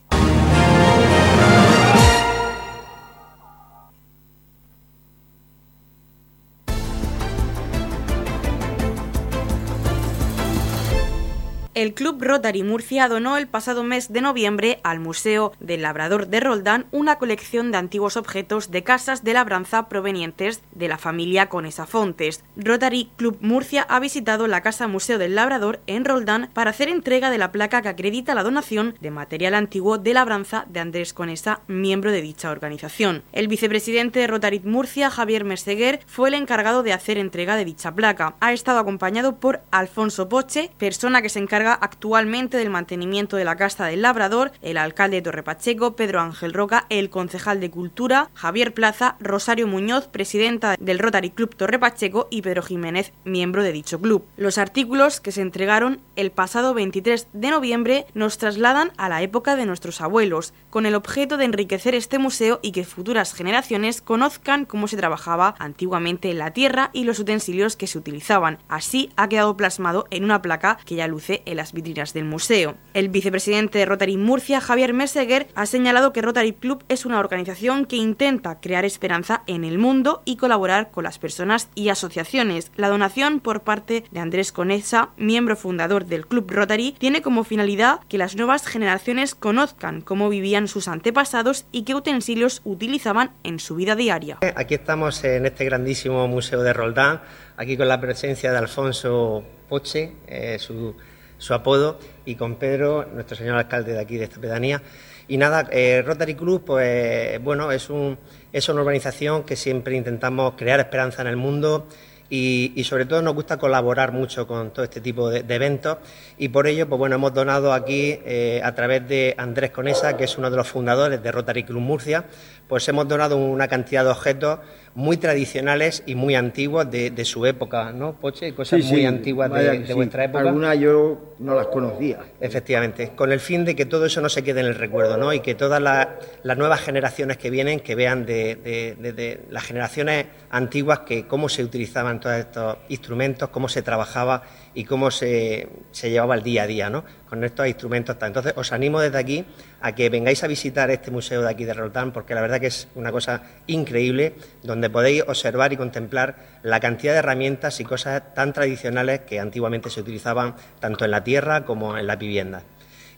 El 11.78 11.94
Club 11.94 12.24
Rotary 12.24 12.64
Murcia 12.64 13.08
donó 13.08 13.38
el 13.38 13.46
pasado 13.46 13.84
mes 13.84 14.12
de 14.12 14.22
noviembre 14.22 14.80
al 14.82 15.00
Museo 15.00 15.52
del 15.60 15.84
Labrador 15.84 16.26
de 16.26 16.40
Roldán 16.40 16.88
una 16.90 17.20
colección 17.20 17.72
de 17.72 17.78
antiguos 17.78 18.18
objetos 18.18 18.72
de 18.72 18.82
casas 18.82 19.24
de 19.24 19.34
labranza 19.34 19.88
provenientes 19.88 20.64
de 20.72 20.88
la 20.88 20.98
familia 20.98 21.50
Conesa 21.50 21.86
Fontes. 21.86 22.44
Rotary 22.56 23.12
Club 23.16 23.38
Murcia 23.42 23.86
ha 23.90 24.00
visitado 24.00 24.48
la 24.48 24.62
Casa 24.62 24.88
Museo 24.88 25.20
del 25.20 25.36
Labrador 25.36 25.80
en 25.86 26.04
Roldán 26.04 26.50
para 26.52 26.72
hacer 26.72 26.90
entrega 26.90 27.30
de 27.30 27.38
la 27.38 27.52
placa 27.52 27.84
que 27.84 27.90
acredita 27.90 28.34
la 28.34 28.42
donación 28.42 28.96
de 29.00 29.12
material 29.12 29.54
antiguo 29.54 30.00
de 30.00 30.16
labranza 30.16 30.66
de 30.70 30.80
Andrés 30.80 31.14
Conesa, 31.14 31.62
miembro 31.68 32.12
de 32.12 32.24
dicha 32.24 32.50
organización. 32.50 33.22
El 33.34 33.48
vicepresidente 33.48 34.20
de 34.20 34.26
Rotary 34.26 34.62
Murcia, 34.62 35.12
Javier 35.12 35.44
Meseguer, 35.44 36.00
fue 36.08 36.30
el 36.30 36.34
encargado 36.34 36.82
de 36.82 36.94
hacer 36.94 37.20
entrega 37.20 37.56
de 37.56 37.66
dicha 37.66 37.94
placa. 37.94 38.34
Ha 38.40 38.52
estado 38.52 38.80
acompañado 38.80 39.36
por 39.36 39.62
Alfonso 39.70 40.28
Poche, 40.28 40.72
persona 40.80 41.22
que 41.22 41.30
se 41.30 41.38
encarga 41.38 41.67
actualmente 41.74 42.58
del 42.58 42.70
mantenimiento 42.70 43.38
de 43.38 43.46
la 43.46 43.56
Casa 43.56 43.86
del 43.86 44.02
Labrador, 44.02 44.52
el 44.62 44.78
alcalde 44.78 45.18
de 45.18 45.22
Torrepacheco, 45.24 45.96
Pedro 45.96 46.22
Ángel 46.22 46.54
Roca, 46.54 46.86
el 46.90 47.10
concejal 47.10 47.60
de 47.60 47.72
Cultura, 47.72 48.30
Javier 48.34 48.74
Plaza, 48.74 49.16
Rosario 49.20 49.68
Muñoz, 49.68 50.08
presidenta 50.08 50.76
del 50.80 51.00
Rotary 51.00 51.32
Club 51.32 51.56
Torrepacheco 51.56 52.28
y 52.30 52.42
Pedro 52.42 52.62
Jiménez, 52.62 53.14
miembro 53.24 53.64
de 53.64 53.72
dicho 53.72 54.00
club. 54.00 54.26
Los 54.38 54.58
artículos 54.58 55.20
que 55.20 55.32
se 55.32 55.42
entregaron 55.42 56.00
el 56.16 56.32
pasado 56.32 56.74
23 56.74 57.28
de 57.34 57.52
noviembre 57.52 58.06
nos 58.14 58.38
trasladan 58.38 58.92
a 58.98 59.10
la 59.10 59.22
época 59.22 59.56
de 59.56 59.66
nuestros 59.66 60.02
abuelos, 60.02 60.54
con 60.70 60.86
el 60.86 60.96
objeto 60.96 61.38
de 61.38 61.46
enriquecer 61.46 61.96
este 61.96 62.20
museo 62.20 62.60
y 62.62 62.72
que 62.72 62.86
futuras 62.86 63.34
generaciones 63.34 64.02
conozcan 64.02 64.66
cómo 64.66 64.88
se 64.88 64.98
trabajaba 64.98 65.56
antiguamente 65.60 66.30
en 66.30 66.38
la 66.38 66.52
tierra 66.52 66.90
y 66.94 67.04
los 67.04 67.20
utensilios 67.20 67.76
que 67.76 67.88
se 67.88 67.98
utilizaban. 67.98 68.60
Así 68.68 69.12
ha 69.16 69.30
quedado 69.30 69.58
plasmado 69.58 70.08
en 70.12 70.24
una 70.24 70.42
placa 70.42 70.78
que 70.86 70.96
ya 70.96 71.08
luce 71.08 71.42
el 71.46 71.57
las 71.58 71.74
vitrinas 71.74 72.14
del 72.14 72.24
museo. 72.24 72.76
El 72.94 73.10
vicepresidente 73.10 73.80
de 73.80 73.86
Rotary 73.86 74.16
Murcia, 74.16 74.62
Javier 74.62 74.94
Meseguer, 74.94 75.48
ha 75.56 75.66
señalado 75.66 76.14
que 76.14 76.22
Rotary 76.22 76.54
Club 76.54 76.86
es 76.88 77.06
una 77.06 77.20
organización 77.20 77.86
que 77.86 77.98
intenta 77.98 78.62
crear 78.62 78.86
esperanza 78.86 79.44
en 79.48 79.66
el 79.66 79.78
mundo 79.78 80.22
y 80.24 80.38
colaborar 80.38 80.92
con 80.92 81.04
las 81.04 81.20
personas 81.20 81.68
y 81.76 81.90
asociaciones. 81.90 82.72
La 82.78 82.88
donación 82.88 83.42
por 83.42 83.62
parte 83.62 84.06
de 84.12 84.20
Andrés 84.20 84.52
Conesa, 84.54 85.10
miembro 85.18 85.58
fundador 85.58 86.06
del 86.06 86.28
Club 86.28 86.50
Rotary, 86.50 86.96
tiene 86.98 87.22
como 87.22 87.44
finalidad 87.44 88.00
que 88.08 88.18
las 88.18 88.36
nuevas 88.36 88.66
generaciones 88.66 89.36
conozcan 89.36 90.02
cómo 90.02 90.30
vivían 90.30 90.68
sus 90.68 90.88
antepasados 90.88 91.66
y 91.72 91.84
qué 91.84 91.96
utensilios 91.96 92.62
utilizaban 92.64 93.32
en 93.44 93.60
su 93.60 93.76
vida 93.76 93.96
diaria. 93.96 94.38
Aquí 94.56 94.76
estamos 94.76 95.24
en 95.24 95.46
este 95.46 95.66
grandísimo 95.66 96.28
museo 96.28 96.62
de 96.62 96.74
Roldán, 96.74 97.22
aquí 97.58 97.76
con 97.76 97.88
la 97.88 98.00
presencia 98.00 98.52
de 98.52 98.58
Alfonso 98.58 99.44
Poche, 99.68 100.14
eh, 100.28 100.58
su 100.60 100.96
su 101.38 101.54
apodo, 101.54 102.00
y 102.26 102.36
con 102.36 102.56
Pedro, 102.56 103.08
nuestro 103.14 103.36
señor 103.36 103.58
alcalde 103.58 103.94
de 103.94 104.00
aquí, 104.00 104.18
de 104.18 104.26
esta 104.26 104.40
pedanía. 104.40 104.82
Y 105.28 105.38
nada, 105.38 105.68
eh, 105.72 106.02
Rotary 106.06 106.36
Club, 106.36 106.64
pues 106.66 107.42
bueno, 107.44 107.72
es, 107.72 107.90
un, 107.90 108.18
es 108.54 108.70
una 108.70 108.82
organización 108.82 109.44
que 109.44 109.56
siempre 109.56 109.96
intentamos 109.96 110.54
crear 110.56 110.80
esperanza 110.80 111.22
en 111.22 111.28
el 111.28 111.36
mundo 111.36 111.88
y, 112.30 112.84
sobre 112.84 113.06
todo 113.06 113.22
nos 113.22 113.34
gusta 113.34 113.58
colaborar 113.58 114.12
mucho 114.12 114.48
con 114.48 114.72
todo 114.72 114.84
este 114.84 115.00
tipo 115.00 115.30
de, 115.30 115.46
eventos 115.48 115.98
y 116.38 116.50
por 116.50 116.68
ello, 116.68 116.88
pues 116.88 117.00
bueno, 117.00 117.16
hemos 117.16 117.34
donado 117.34 117.74
aquí 117.74 118.20
eh, 118.26 118.62
a 118.64 118.76
través 118.76 119.08
de 119.08 119.34
Andrés 119.38 119.72
Conesa, 119.72 120.18
que 120.18 120.26
es 120.26 120.38
uno 120.38 120.50
de 120.50 120.58
los 120.58 120.68
fundadores 120.68 121.22
de 121.22 121.32
Rotary 121.32 121.64
Club 121.64 121.82
Murcia, 121.82 122.26
pues 122.68 122.88
hemos 122.90 123.08
donado 123.08 123.38
una 123.38 123.68
cantidad 123.68 124.04
de 124.04 124.12
objetos 124.12 124.60
muy 124.98 125.18
tradicionales 125.18 126.02
y 126.08 126.16
muy 126.16 126.34
antiguos 126.34 126.90
de, 126.90 127.24
su 127.24 127.46
época, 127.46 127.92
¿no, 127.92 128.20
Poche? 128.20 128.56
Cosas 128.56 128.84
muy 128.86 129.06
antiguas 129.06 129.54
de, 129.54 129.94
vuestra 129.94 130.24
época. 130.24 130.40
Algunas 130.40 130.80
yo 130.80 131.36
no 131.38 131.54
las 131.54 131.68
conocía. 131.68 132.18
Efectivamente, 132.42 133.12
con 133.16 133.32
el 133.32 133.40
fin 133.40 133.64
de 133.64 133.76
que 133.76 133.86
todo 133.86 134.08
eso 134.08 134.22
no 134.22 134.30
se 134.30 134.44
quede 134.44 134.62
en 134.62 134.66
el 134.66 134.74
recuerdo, 134.74 135.16
¿no? 135.16 135.32
Y 135.34 135.42
que 135.42 135.54
todas 135.54 135.80
las 135.80 136.58
nuevas 136.58 136.82
generaciones 136.82 137.38
que 137.38 137.52
vienen, 137.52 137.80
que 137.82 137.94
vean 137.94 138.26
de, 138.26 139.46
las 139.52 139.64
generaciones 139.66 140.26
antiguas 140.50 141.02
que 141.02 141.28
cómo 141.28 141.48
se 141.48 141.64
utilizaban 141.64 142.20
todos 142.20 142.38
estos 142.38 142.78
instrumentos, 142.90 143.50
cómo 143.50 143.70
se 143.70 143.84
trabajaba 143.84 144.42
y 144.74 144.86
cómo 144.86 145.12
se, 145.12 145.70
se 145.92 146.10
llevaba 146.10 146.34
el 146.34 146.42
día 146.42 146.64
a 146.64 146.68
día, 146.68 146.90
¿no? 146.90 147.04
Con 147.30 147.44
estos 147.44 147.68
instrumentos. 147.68 148.18
Entonces, 148.20 148.54
os 148.56 148.72
animo 148.72 149.00
desde 149.00 149.20
aquí 149.20 149.46
a 149.80 149.94
que 149.94 150.10
vengáis 150.10 150.44
a 150.44 150.48
visitar 150.48 150.90
este 150.90 151.12
museo 151.12 151.44
de 151.44 151.50
aquí 151.52 151.66
de 151.66 151.74
Roldán, 151.74 152.12
porque 152.12 152.34
la 152.34 152.42
verdad 152.42 152.60
que 152.60 152.68
es 152.68 152.88
una 152.96 153.12
cosa 153.12 153.44
increíble, 153.68 154.34
donde 154.64 154.87
podéis 154.90 155.24
observar 155.28 155.74
y 155.74 155.78
contemplar 155.78 156.36
la 156.64 156.80
cantidad 156.80 157.14
de 157.14 157.20
herramientas 157.20 157.80
y 157.80 157.84
cosas 157.84 158.34
tan 158.34 158.54
tradicionales 158.54 159.22
que 159.22 159.40
antiguamente 159.40 159.90
se 159.90 160.02
utilizaban 160.02 160.56
tanto 160.80 161.06
en 161.06 161.12
la 161.12 161.24
tierra 161.24 161.66
como 161.66 161.98
en 161.98 162.08
la 162.08 162.16
vivienda. 162.16 162.64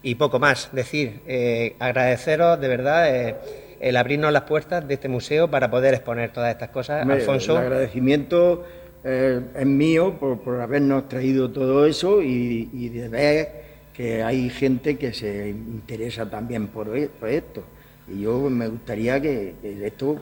Y 0.01 0.15
poco 0.15 0.39
más, 0.39 0.69
decir, 0.71 1.21
eh, 1.27 1.75
agradeceros 1.79 2.59
de 2.59 2.67
verdad 2.67 3.15
eh, 3.15 3.35
el 3.81 3.97
abrirnos 3.97 4.31
las 4.31 4.43
puertas 4.43 4.87
de 4.87 4.93
este 4.93 5.09
museo 5.09 5.49
para 5.49 5.69
poder 5.69 5.93
exponer 5.93 6.31
todas 6.31 6.51
estas 6.51 6.69
cosas. 6.69 7.07
Alfonso. 7.07 7.53
El 7.53 7.65
agradecimiento 7.65 8.65
eh, 9.03 9.41
es 9.55 9.65
mío 9.65 10.17
por, 10.19 10.61
habernos 10.61 11.09
traído 11.09 11.49
todo 11.51 11.85
eso 11.85 12.21
y, 12.21 12.69
y 12.71 12.89
de 12.89 13.09
ver 13.09 13.69
que 13.99 14.23
hay 14.23 14.49
gente 14.49 14.97
que 14.97 15.11
se 15.11 15.49
interesa 15.49 16.29
también 16.29 16.67
por, 16.67 16.87
esto. 16.95 17.65
Y 18.07 18.21
yo 18.21 18.49
me 18.49 18.69
gustaría 18.69 19.19
que, 19.21 19.55
esto 19.61 20.15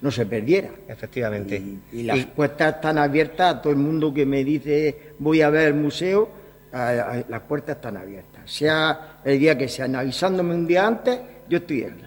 no 0.00 0.10
se 0.10 0.26
perdiera. 0.26 0.70
Efectivamente. 0.88 1.62
Y, 1.92 2.02
las 2.02 2.26
puertas 2.26 2.76
están 2.76 2.98
abiertas 2.98 3.56
a 3.56 3.62
todo 3.62 3.72
el 3.72 3.78
mundo 3.78 4.12
que 4.12 4.26
me 4.26 4.44
dice 4.44 5.14
voy 5.18 5.42
a 5.42 5.50
ver 5.50 5.68
el 5.68 5.74
museo, 5.74 6.28
las 6.72 7.40
puertas 7.42 7.76
están 7.76 7.96
abiertas. 7.96 8.50
Sea 8.50 9.20
el 9.24 9.38
día 9.38 9.56
que 9.56 9.68
sean 9.68 9.96
avisándome 9.96 10.54
un 10.54 10.66
día 10.66 10.86
antes, 10.86 11.18
yo 11.48 11.58
estoy 11.58 11.84
aquí. 11.84 12.04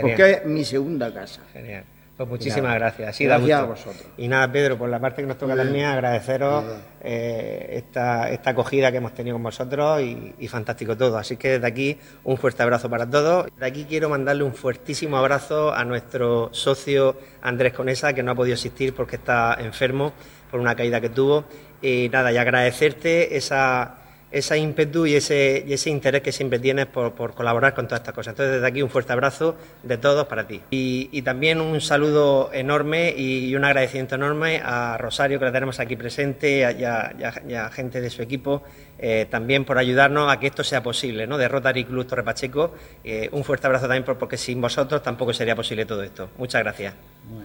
Porque 0.00 0.30
es 0.30 0.46
mi 0.46 0.64
segunda 0.64 1.12
casa. 1.12 1.42
Genial. 1.52 1.84
Pues 2.28 2.40
muchísimas 2.40 2.74
gracias. 2.74 3.18
gracias 3.18 3.60
a 3.60 3.64
vosotros. 3.64 4.04
Y 4.16 4.28
nada, 4.28 4.50
Pedro, 4.50 4.78
por 4.78 4.88
la 4.88 5.00
parte 5.00 5.22
que 5.22 5.28
nos 5.28 5.38
toca 5.38 5.56
también, 5.56 5.86
agradeceros 5.86 6.64
eh, 7.00 7.68
esta, 7.72 8.30
esta 8.30 8.50
acogida 8.50 8.92
que 8.92 8.98
hemos 8.98 9.12
tenido 9.12 9.34
con 9.34 9.42
vosotros 9.42 10.00
y, 10.00 10.48
fantástico 10.48 10.96
todo. 10.96 11.18
Así 11.18 11.36
que 11.36 11.52
desde 11.52 11.66
aquí 11.66 11.98
un 12.24 12.36
fuerte 12.36 12.62
abrazo 12.62 12.88
para 12.88 13.08
todos. 13.08 13.46
De 13.58 13.66
aquí 13.66 13.86
quiero 13.88 14.08
mandarle 14.08 14.44
un 14.44 14.54
fuertísimo 14.54 15.16
abrazo 15.16 15.74
a 15.74 15.84
nuestro 15.84 16.50
socio 16.52 17.16
Andrés 17.42 17.72
Conesa, 17.72 18.12
que 18.12 18.22
no 18.22 18.32
ha 18.32 18.34
podido 18.34 18.54
asistir 18.54 18.94
porque 18.94 19.16
está 19.16 19.56
enfermo 19.58 20.12
por 20.50 20.60
una 20.60 20.76
caída 20.76 21.00
que 21.00 21.08
tuvo. 21.08 21.44
Y 21.80 22.08
nada, 22.12 22.30
y 22.30 22.36
agradecerte 22.36 23.36
esa 23.36 24.01
ese 24.32 24.58
ímpetu 24.58 25.06
y 25.06 25.14
ese, 25.14 25.72
ese 25.72 25.90
interés 25.90 26.22
que 26.22 26.32
siempre 26.32 26.58
tienes 26.58 26.86
por, 26.86 27.12
colaborar 27.34 27.74
con 27.74 27.86
todas 27.86 28.00
estas 28.00 28.14
cosas. 28.14 28.32
Entonces, 28.32 28.54
desde 28.54 28.66
aquí 28.66 28.82
un 28.82 28.88
fuerte 28.88 29.12
abrazo 29.12 29.56
de 29.82 29.98
todos 29.98 30.26
para 30.26 30.46
ti. 30.46 30.60
Y, 30.70 31.22
también 31.22 31.60
un 31.60 31.80
saludo 31.80 32.50
enorme 32.52 33.14
y, 33.16 33.54
un 33.54 33.64
agradecimiento 33.64 34.14
enorme 34.14 34.60
a 34.64 34.96
Rosario, 34.98 35.38
que 35.38 35.44
la 35.44 35.52
tenemos 35.52 35.78
aquí 35.78 35.96
presente, 35.96 36.58
y 36.58 36.84
a, 36.84 37.70
gente 37.72 38.00
de 38.00 38.10
su 38.10 38.22
equipo, 38.22 38.62
eh, 39.04 39.26
también 39.28 39.64
por 39.64 39.78
ayudarnos 39.78 40.32
a 40.32 40.38
que 40.38 40.46
esto 40.46 40.62
sea 40.62 40.80
posible, 40.80 41.26
¿no? 41.26 41.36
De 41.36 41.48
Rotary 41.48 41.84
Club 41.84 42.06
Torre 42.06 42.22
Pacheco. 42.22 42.72
Eh, 43.02 43.28
un 43.32 43.42
fuerte 43.42 43.66
abrazo 43.66 43.88
también 43.88 44.04
porque 44.04 44.36
sin 44.36 44.60
vosotros 44.60 45.02
tampoco 45.02 45.32
sería 45.32 45.56
posible 45.56 45.84
todo 45.84 46.04
esto. 46.04 46.30
Muchas 46.38 46.62
gracias. 46.62 46.94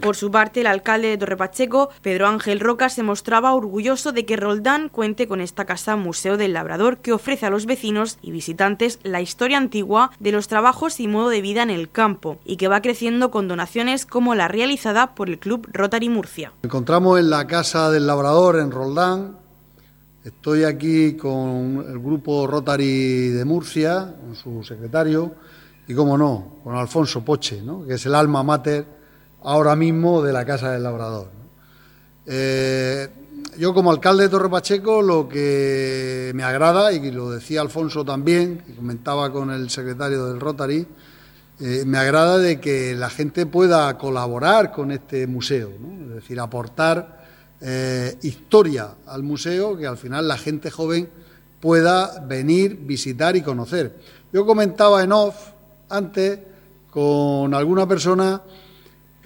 Por 0.01 0.15
su 0.15 0.29
parte, 0.29 0.61
el 0.61 0.67
alcalde 0.67 1.07
de 1.07 1.17
Torre 1.17 1.35
Pacheco, 1.35 1.89
Pedro 2.03 2.27
Ángel 2.27 2.59
Roca, 2.59 2.89
se 2.89 3.01
mostraba 3.01 3.55
orgulloso 3.55 4.11
de 4.11 4.25
que 4.25 4.35
Roldán 4.35 4.89
cuente 4.89 5.27
con 5.27 5.41
esta 5.41 5.65
casa 5.65 5.95
Museo 5.95 6.37
del 6.37 6.53
Labrador 6.53 6.99
que 6.99 7.11
ofrece 7.11 7.47
a 7.47 7.49
los 7.49 7.65
vecinos 7.65 8.19
y 8.21 8.31
visitantes 8.31 8.99
la 9.01 9.21
historia 9.21 9.57
antigua 9.57 10.11
de 10.19 10.31
los 10.31 10.47
trabajos 10.47 10.99
y 10.99 11.07
modo 11.07 11.29
de 11.29 11.41
vida 11.41 11.63
en 11.63 11.71
el 11.71 11.89
campo 11.89 12.37
y 12.45 12.57
que 12.57 12.67
va 12.67 12.83
creciendo 12.83 13.31
con 13.31 13.47
donaciones 13.47 14.05
como 14.05 14.35
la 14.35 14.47
realizada 14.47 15.15
por 15.15 15.27
el 15.27 15.39
Club 15.39 15.67
Rotary 15.71 16.09
Murcia. 16.09 16.51
encontramos 16.61 17.19
en 17.19 17.31
la 17.31 17.47
Casa 17.47 17.89
del 17.89 18.05
Labrador 18.05 18.59
en 18.59 18.69
Roldán. 18.69 19.46
Estoy 20.27 20.65
aquí 20.65 21.13
con 21.13 21.85
el 21.87 21.99
grupo 21.99 22.45
Rotary 22.47 23.29
de 23.29 23.45
Murcia, 23.45 24.13
con 24.19 24.35
su 24.35 24.61
secretario, 24.61 25.33
y, 25.87 25.93
como 25.93 26.17
no, 26.17 26.57
con 26.65 26.75
Alfonso 26.75 27.23
Poche, 27.23 27.63
que 27.87 27.93
es 27.93 28.05
el 28.05 28.13
alma 28.13 28.43
mater 28.43 28.85
ahora 29.43 29.73
mismo 29.77 30.21
de 30.21 30.33
la 30.33 30.43
Casa 30.43 30.73
del 30.73 30.83
Labrador. 30.83 31.29
Eh, 32.25 33.07
yo 33.57 33.73
como 33.73 33.89
alcalde 33.89 34.23
de 34.23 34.29
Torre 34.29 34.49
Pacheco 34.49 35.01
lo 35.01 35.29
que 35.29 36.33
me 36.35 36.43
agrada, 36.43 36.91
y 36.91 37.09
lo 37.09 37.29
decía 37.29 37.61
Alfonso 37.61 38.03
también, 38.03 38.63
y 38.67 38.73
comentaba 38.73 39.31
con 39.31 39.49
el 39.49 39.69
secretario 39.69 40.25
del 40.25 40.41
Rotary, 40.41 40.85
eh, 41.61 41.83
me 41.85 41.99
agrada 41.99 42.37
de 42.37 42.59
que 42.59 42.95
la 42.95 43.09
gente 43.09 43.45
pueda 43.45 43.97
colaborar 43.97 44.73
con 44.73 44.91
este 44.91 45.25
museo, 45.25 45.71
es 46.09 46.15
decir, 46.15 46.37
aportar 46.41 47.16
eh, 47.61 48.17
historia 48.21 48.95
al 49.07 49.23
museo 49.23 49.77
que 49.77 49.87
al 49.87 49.97
final 49.97 50.27
la 50.27 50.37
gente 50.37 50.71
joven 50.71 51.09
pueda 51.59 52.19
venir, 52.25 52.77
visitar 52.77 53.35
y 53.35 53.41
conocer. 53.41 53.95
Yo 54.31 54.45
comentaba 54.45 55.03
en 55.03 55.11
off 55.11 55.35
antes 55.89 56.39
con 56.91 57.53
alguna 57.53 57.87
persona 57.87 58.41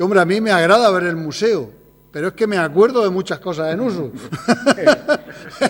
hombre, 0.04 0.20
a 0.20 0.26
mí 0.26 0.42
me 0.42 0.52
agrada 0.52 0.90
ver 0.92 1.04
el 1.04 1.16
museo, 1.16 1.70
pero 2.12 2.30
es 2.30 2.34
que 2.34 2.48
me 2.48 2.58
acuerdo 2.58 3.04
de 3.04 3.10
muchas 3.10 3.40
cosas 3.40 3.74
en 3.74 3.80
uso. 3.82 4.12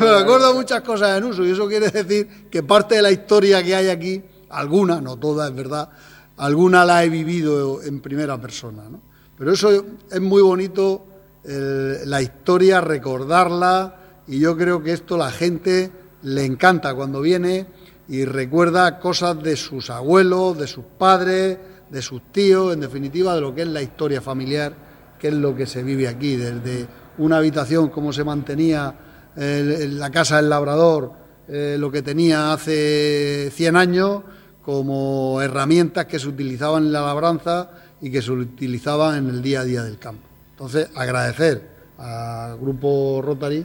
me 0.00 0.08
acuerdo 0.08 0.54
muchas 0.54 0.82
cosas 0.82 1.18
en 1.18 1.24
uso 1.24 1.44
y 1.44 1.50
eso 1.50 1.66
quiere 1.66 1.90
decir 1.90 2.48
que 2.50 2.62
parte 2.62 2.96
de 2.96 3.02
la 3.02 3.10
historia 3.10 3.62
que 3.62 3.74
hay 3.74 3.88
aquí, 3.88 4.22
alguna, 4.50 5.00
no 5.00 5.16
toda 5.16 5.48
es 5.48 5.54
verdad, 5.54 5.88
alguna 6.36 6.84
la 6.84 7.04
he 7.04 7.08
vivido 7.08 7.82
en 7.82 8.00
primera 8.00 8.40
persona. 8.40 8.84
¿no? 8.88 9.00
Pero 9.36 9.52
eso 9.52 9.84
es 10.10 10.20
muy 10.20 10.42
bonito, 10.42 11.06
la 11.48 12.20
historia, 12.20 12.80
recordarla 12.80 13.96
y 14.26 14.38
yo 14.38 14.56
creo 14.56 14.82
que 14.82 14.92
esto 14.92 15.16
la 15.16 15.30
gente 15.30 15.90
le 16.22 16.44
encanta 16.44 16.94
cuando 16.94 17.20
viene 17.20 17.66
y 18.08 18.24
recuerda 18.24 18.98
cosas 18.98 19.42
de 19.42 19.56
sus 19.56 19.90
abuelos, 19.90 20.58
de 20.58 20.66
sus 20.66 20.84
padres, 20.84 21.58
de 21.90 22.02
sus 22.02 22.32
tíos, 22.32 22.74
en 22.74 22.80
definitiva 22.80 23.34
de 23.34 23.40
lo 23.40 23.54
que 23.54 23.62
es 23.62 23.68
la 23.68 23.82
historia 23.82 24.20
familiar, 24.20 24.74
que 25.18 25.28
es 25.28 25.34
lo 25.34 25.54
que 25.56 25.66
se 25.66 25.82
vive 25.82 26.08
aquí, 26.08 26.36
desde 26.36 26.86
una 27.18 27.38
habitación 27.38 27.88
como 27.88 28.12
se 28.12 28.24
mantenía 28.24 28.94
en 29.36 29.98
la 29.98 30.10
casa 30.10 30.36
del 30.36 30.48
labrador, 30.48 31.12
eh, 31.48 31.76
lo 31.78 31.90
que 31.90 32.02
tenía 32.02 32.52
hace 32.52 33.50
100 33.54 33.76
años, 33.76 34.22
como 34.62 35.40
herramientas 35.40 36.06
que 36.06 36.18
se 36.18 36.28
utilizaban 36.28 36.84
en 36.84 36.92
la 36.92 37.00
labranza 37.00 37.70
y 38.00 38.10
que 38.10 38.20
se 38.20 38.32
utilizaban 38.32 39.16
en 39.16 39.30
el 39.30 39.42
día 39.42 39.60
a 39.60 39.64
día 39.64 39.82
del 39.82 39.98
campo. 39.98 40.27
Entonces, 40.58 40.88
agradecer 40.96 41.62
al 41.98 42.58
Grupo 42.58 43.22
Rotary 43.22 43.64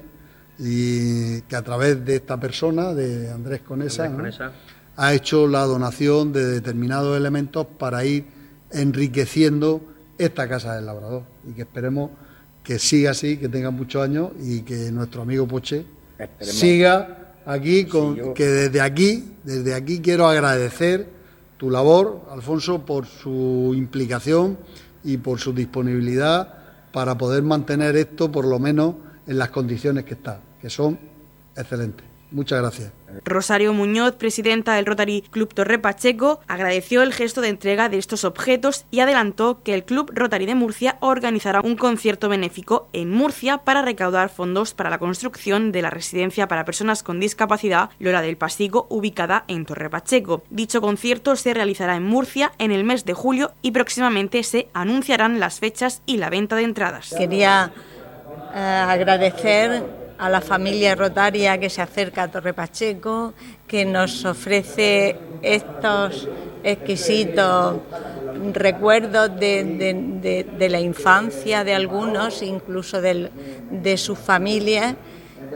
y 0.59 1.41
que 1.41 1.55
a 1.55 1.63
través 1.63 2.05
de 2.05 2.17
esta 2.17 2.39
persona, 2.39 2.93
de 2.93 3.31
Andrés 3.31 3.61
Conesa, 3.61 4.11
ha 4.95 5.13
hecho 5.15 5.47
la 5.47 5.63
donación 5.63 6.31
de 6.31 6.45
determinados 6.45 7.17
elementos 7.17 7.65
para 7.79 8.05
ir 8.05 8.27
enriqueciendo 8.69 9.81
esta 10.19 10.47
casa 10.47 10.75
del 10.75 10.85
labrador. 10.85 11.23
Y 11.49 11.53
que 11.53 11.63
esperemos 11.63 12.11
que 12.63 12.77
siga 12.77 13.09
así, 13.09 13.37
que 13.37 13.49
tenga 13.49 13.71
muchos 13.71 14.03
años 14.03 14.29
y 14.39 14.61
que 14.61 14.91
nuestro 14.91 15.23
amigo 15.23 15.47
Poche 15.47 15.87
siga 16.41 17.33
aquí, 17.43 17.85
con, 17.85 18.35
que 18.35 18.45
desde 18.45 18.81
aquí, 18.81 19.33
desde 19.43 19.73
aquí 19.73 19.99
quiero 19.99 20.27
agradecer 20.27 21.09
tu 21.57 21.71
labor, 21.71 22.27
Alfonso, 22.29 22.85
por 22.85 23.07
su 23.07 23.73
implicación 23.75 24.59
y 25.03 25.17
por 25.17 25.39
su 25.39 25.53
disponibilidad 25.53 26.59
para 26.93 27.17
poder 27.17 27.43
mantener 27.43 27.97
esto 27.97 28.31
por 28.31 28.45
lo 28.45 28.59
menos 28.59 28.95
en 29.27 29.37
las 29.39 29.49
condiciones 29.49 30.05
que 30.05 30.13
está, 30.13 30.39
que 30.61 30.69
son 30.69 30.97
excelentes. 31.57 32.05
Muchas 32.31 32.61
gracias. 32.61 33.02
Rosario 33.25 33.73
Muñoz, 33.73 34.15
presidenta 34.15 34.75
del 34.75 34.85
Rotary 34.85 35.23
Club 35.29 35.53
Torre 35.53 35.79
Pacheco, 35.79 36.39
agradeció 36.47 37.01
el 37.01 37.13
gesto 37.13 37.41
de 37.41 37.49
entrega 37.49 37.89
de 37.89 37.97
estos 37.97 38.23
objetos 38.23 38.85
y 38.91 38.99
adelantó 38.99 39.61
que 39.63 39.73
el 39.73 39.83
Club 39.83 40.11
Rotary 40.13 40.45
de 40.45 40.55
Murcia 40.55 40.97
organizará 40.99 41.61
un 41.61 41.75
concierto 41.75 42.29
benéfico 42.29 42.87
en 42.93 43.11
Murcia 43.11 43.59
para 43.59 43.81
recaudar 43.81 44.29
fondos 44.29 44.73
para 44.73 44.89
la 44.89 44.99
construcción 44.99 45.71
de 45.71 45.81
la 45.81 45.89
residencia 45.89 46.47
para 46.47 46.65
personas 46.65 47.03
con 47.03 47.19
discapacidad 47.19 47.89
Lola 47.99 48.21
del 48.21 48.37
Pasigo, 48.37 48.87
ubicada 48.89 49.45
en 49.47 49.65
Torre 49.65 49.89
Pacheco. 49.89 50.43
Dicho 50.49 50.81
concierto 50.81 51.35
se 51.35 51.53
realizará 51.53 51.95
en 51.95 52.03
Murcia 52.03 52.51
en 52.57 52.71
el 52.71 52.83
mes 52.83 53.05
de 53.05 53.13
julio 53.13 53.51
y 53.61 53.71
próximamente 53.71 54.43
se 54.43 54.67
anunciarán 54.73 55.39
las 55.39 55.59
fechas 55.59 56.01
y 56.05 56.17
la 56.17 56.29
venta 56.29 56.55
de 56.55 56.63
entradas. 56.63 57.13
Quería 57.17 57.71
eh, 58.53 58.85
agradecer 58.87 60.02
a 60.17 60.29
la 60.29 60.41
familia 60.41 60.95
rotaria 60.95 61.57
que 61.57 61.69
se 61.69 61.81
acerca 61.81 62.23
a 62.23 62.31
Torre 62.31 62.53
Pacheco, 62.53 63.33
que 63.67 63.85
nos 63.85 64.25
ofrece 64.25 65.17
estos 65.41 66.27
exquisitos 66.63 67.81
recuerdos 68.53 69.31
de, 69.39 70.67
la 70.69 70.79
infancia 70.79 71.63
de 71.63 71.73
algunos, 71.73 72.41
incluso 72.41 73.01
de 73.01 73.97
sus 73.97 74.17
familias, 74.17 74.95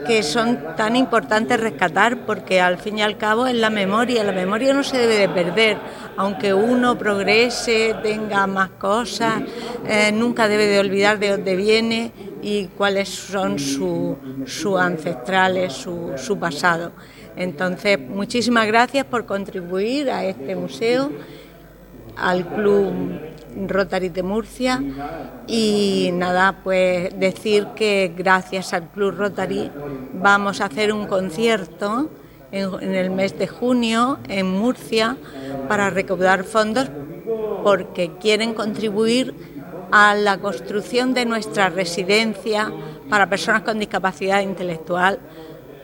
que 0.05 0.23
son 0.23 0.75
tan 0.75 0.95
importantes 0.95 1.59
rescatar 1.59 2.25
porque 2.25 2.61
al 2.61 2.77
fin 2.77 2.99
y 2.99 3.01
al 3.01 3.17
cabo 3.17 3.47
es 3.47 3.55
la 3.55 3.69
memoria, 3.69 4.23
la 4.23 4.31
memoria 4.31 4.73
no 4.73 4.83
se 4.83 4.97
debe 4.97 5.17
de 5.17 5.29
perder, 5.29 5.77
aunque 6.17 6.53
uno 6.53 6.97
progrese, 6.97 7.95
tenga 8.03 8.45
más 8.47 8.69
cosas, 8.69 9.41
eh, 9.87 10.11
nunca 10.11 10.47
debe 10.47 10.67
de 10.67 10.79
olvidar 10.79 11.19
de 11.19 11.29
dónde 11.29 11.55
viene 11.55 12.11
y 12.47 12.67
cuáles 12.77 13.10
son 13.10 13.60
sus 13.60 14.79
ancestrales, 14.79 15.73
su, 15.73 16.13
su 16.15 16.39
pasado. 16.39 16.93
Entonces, 17.36 17.99
muchísimas 17.99 18.65
gracias 18.67 19.03
por 19.05 19.25
contribuir 19.25 20.10
a 20.10 20.23
este 20.23 20.55
museo, 20.55 21.12
al 22.15 22.47
Club 22.47 22.93
Rotary 23.67 24.07
de 24.07 24.23
Murcia 24.23 24.81
y 25.45 26.10
nada, 26.13 26.62
pues 26.63 27.19
decir 27.19 27.67
que 27.75 28.13
gracias 28.15 28.73
al 28.73 28.91
Club 28.91 29.15
Rotary 29.17 29.69
vamos 30.13 30.62
a 30.62 30.67
hacer 30.67 30.93
un 30.93 31.05
concierto 31.05 32.10
en, 32.53 32.95
el 32.95 33.10
mes 33.10 33.38
de 33.38 33.47
junio 33.47 34.19
en 34.29 34.49
Murcia 34.49 35.17
para 35.67 35.89
recaudar 35.89 36.45
fondos 36.45 36.89
porque 37.62 38.13
quieren 38.21 38.53
contribuir 38.53 39.56
a 39.91 40.15
la 40.15 40.38
construcción 40.38 41.13
de 41.13 41.26
nuestra 41.26 41.69
residencia 41.69 42.71
para 43.10 43.30
personas 43.30 43.62
con 43.63 43.80
discapacidad 43.80 44.41
intelectual 44.41 45.19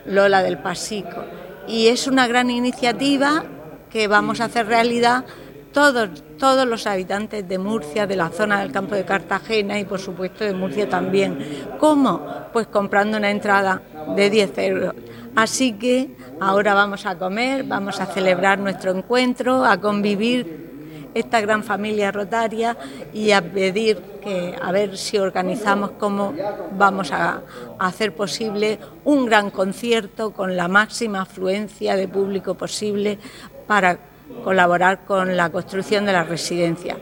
Lola 0.06 0.42
del 0.42 0.58
Pasico. 0.58 1.24
Y 1.66 1.88
es 1.88 2.06
una 2.06 2.26
gran 2.26 2.50
iniciativa 2.50 3.44
que 3.90 4.08
vamos 4.08 4.40
a 4.40 4.46
hacer 4.46 4.66
realidad 4.66 5.24
todos, 5.72 6.22
todos 6.38 6.66
los 6.66 6.86
habitantes 6.86 7.48
de 7.48 7.58
Murcia, 7.58 8.06
de 8.06 8.16
la 8.16 8.28
zona 8.28 8.60
del 8.60 8.72
campo 8.72 8.94
de 8.94 9.04
Cartagena 9.04 9.78
y 9.78 9.84
por 9.84 9.98
supuesto 9.98 10.44
de 10.44 10.54
Murcia 10.54 10.88
también. 10.88 11.38
¿Cómo? 11.78 12.24
Pues 12.52 12.66
comprando 12.68 13.18
una 13.18 13.30
entrada 13.30 13.82
de 14.14 14.30
10 14.30 14.58
euros. 14.58 14.94
Así 15.34 15.72
que 15.72 16.16
ahora 16.40 16.74
vamos 16.74 17.06
a 17.06 17.18
comer, 17.18 17.64
vamos 17.64 18.00
a 18.00 18.06
celebrar 18.06 18.58
nuestro 18.58 18.92
encuentro, 18.92 19.64
a 19.64 19.80
convivir 19.80 20.73
esta 21.14 21.40
gran 21.40 21.62
familia 21.62 22.12
rotaria 22.12 22.76
y 23.12 23.30
a 23.30 23.40
pedir 23.40 23.98
que 24.22 24.56
a 24.60 24.72
ver 24.72 24.96
si 24.98 25.18
organizamos 25.18 25.92
cómo 25.98 26.34
vamos 26.76 27.12
a, 27.12 27.42
hacer 27.78 28.14
posible 28.14 28.78
un 29.04 29.26
gran 29.26 29.50
concierto 29.50 30.32
con 30.32 30.56
la 30.56 30.68
máxima 30.68 31.22
afluencia 31.22 31.96
de 31.96 32.08
público 32.08 32.54
posible 32.54 33.18
para 33.66 33.98
colaborar 34.42 35.04
con 35.04 35.36
la 35.36 35.50
construcción 35.50 36.06
de 36.06 36.12
la 36.12 36.24
residencia. 36.24 36.96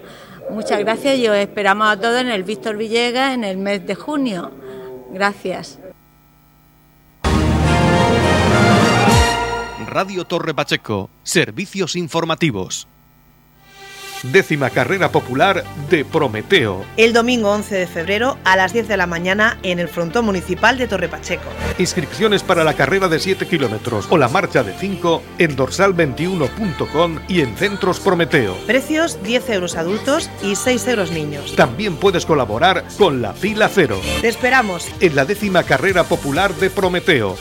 Muchas 0.51 0.81
gracias 0.81 1.19
y 1.19 1.29
os 1.29 1.37
esperamos 1.37 1.89
a 1.89 2.01
todos 2.01 2.21
en 2.21 2.29
el 2.29 2.43
Víctor 2.43 2.77
Villegas 2.77 3.35
en 3.35 3.45
el 3.45 3.59
mes 3.59 3.87
de 3.87 3.95
junio. 3.95 4.51
Gracias. 5.13 5.79
Radio 9.87 10.25
Torre 10.25 10.55
Pacheco, 10.55 11.11
servicios 11.23 11.97
informativos 11.97 12.89
décima 14.23 14.71
carrera 14.71 15.11
popular 15.11 15.65
de 15.91 16.05
Prometeo. 16.05 16.85
El 16.97 17.13
domingo 17.13 17.51
11 17.51 17.75
de 17.75 17.87
febrero 17.87 18.39
a 18.45 18.57
las 18.57 18.73
10 18.73 18.89
de 18.89 18.97
la 18.97 19.07
mañana 19.07 19.59
en 19.63 19.79
el 19.79 19.89
frontón 19.89 20.25
municipal 20.25 20.79
de 20.79 20.89
Torre 20.89 21.09
Pacheco. 21.09 21.49
Inscripciones 21.79 22.43
para 22.43 22.65
la 22.65 22.75
carrera 22.75 23.09
de 23.09 23.19
7 23.19 23.47
kilómetros 23.47 24.07
o 24.11 24.19
la 24.19 24.29
marcha 24.29 24.63
de 24.63 24.75
5 24.75 25.23
en 25.39 25.57
dorsal21.com 25.57 27.19
y 27.29 27.41
en 27.41 27.57
Centros 27.57 28.01
Prometeo. 28.01 28.55
Precios 28.67 29.23
10 29.23 29.51
euros 29.51 29.77
adultos 29.77 30.31
y 30.43 30.57
6 30.57 30.89
euros 30.89 31.11
niños. 31.11 31.57
También 31.57 31.97
puedes 31.97 32.27
colaborar 32.27 32.85
con 32.99 33.23
la 33.23 33.33
fila 33.33 33.69
cero. 33.69 34.01
Te 34.21 34.29
esperamos 34.29 34.89
en 35.01 35.17
la 35.17 35.25
décima 35.25 35.63
carrera 35.63 36.05
popular 36.05 36.55
de 36.55 36.71
Prometeo. 36.71 37.37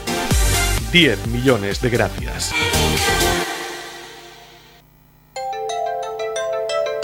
10 0.91 1.27
millones 1.27 1.81
de 1.81 1.89
gracias. 1.89 2.51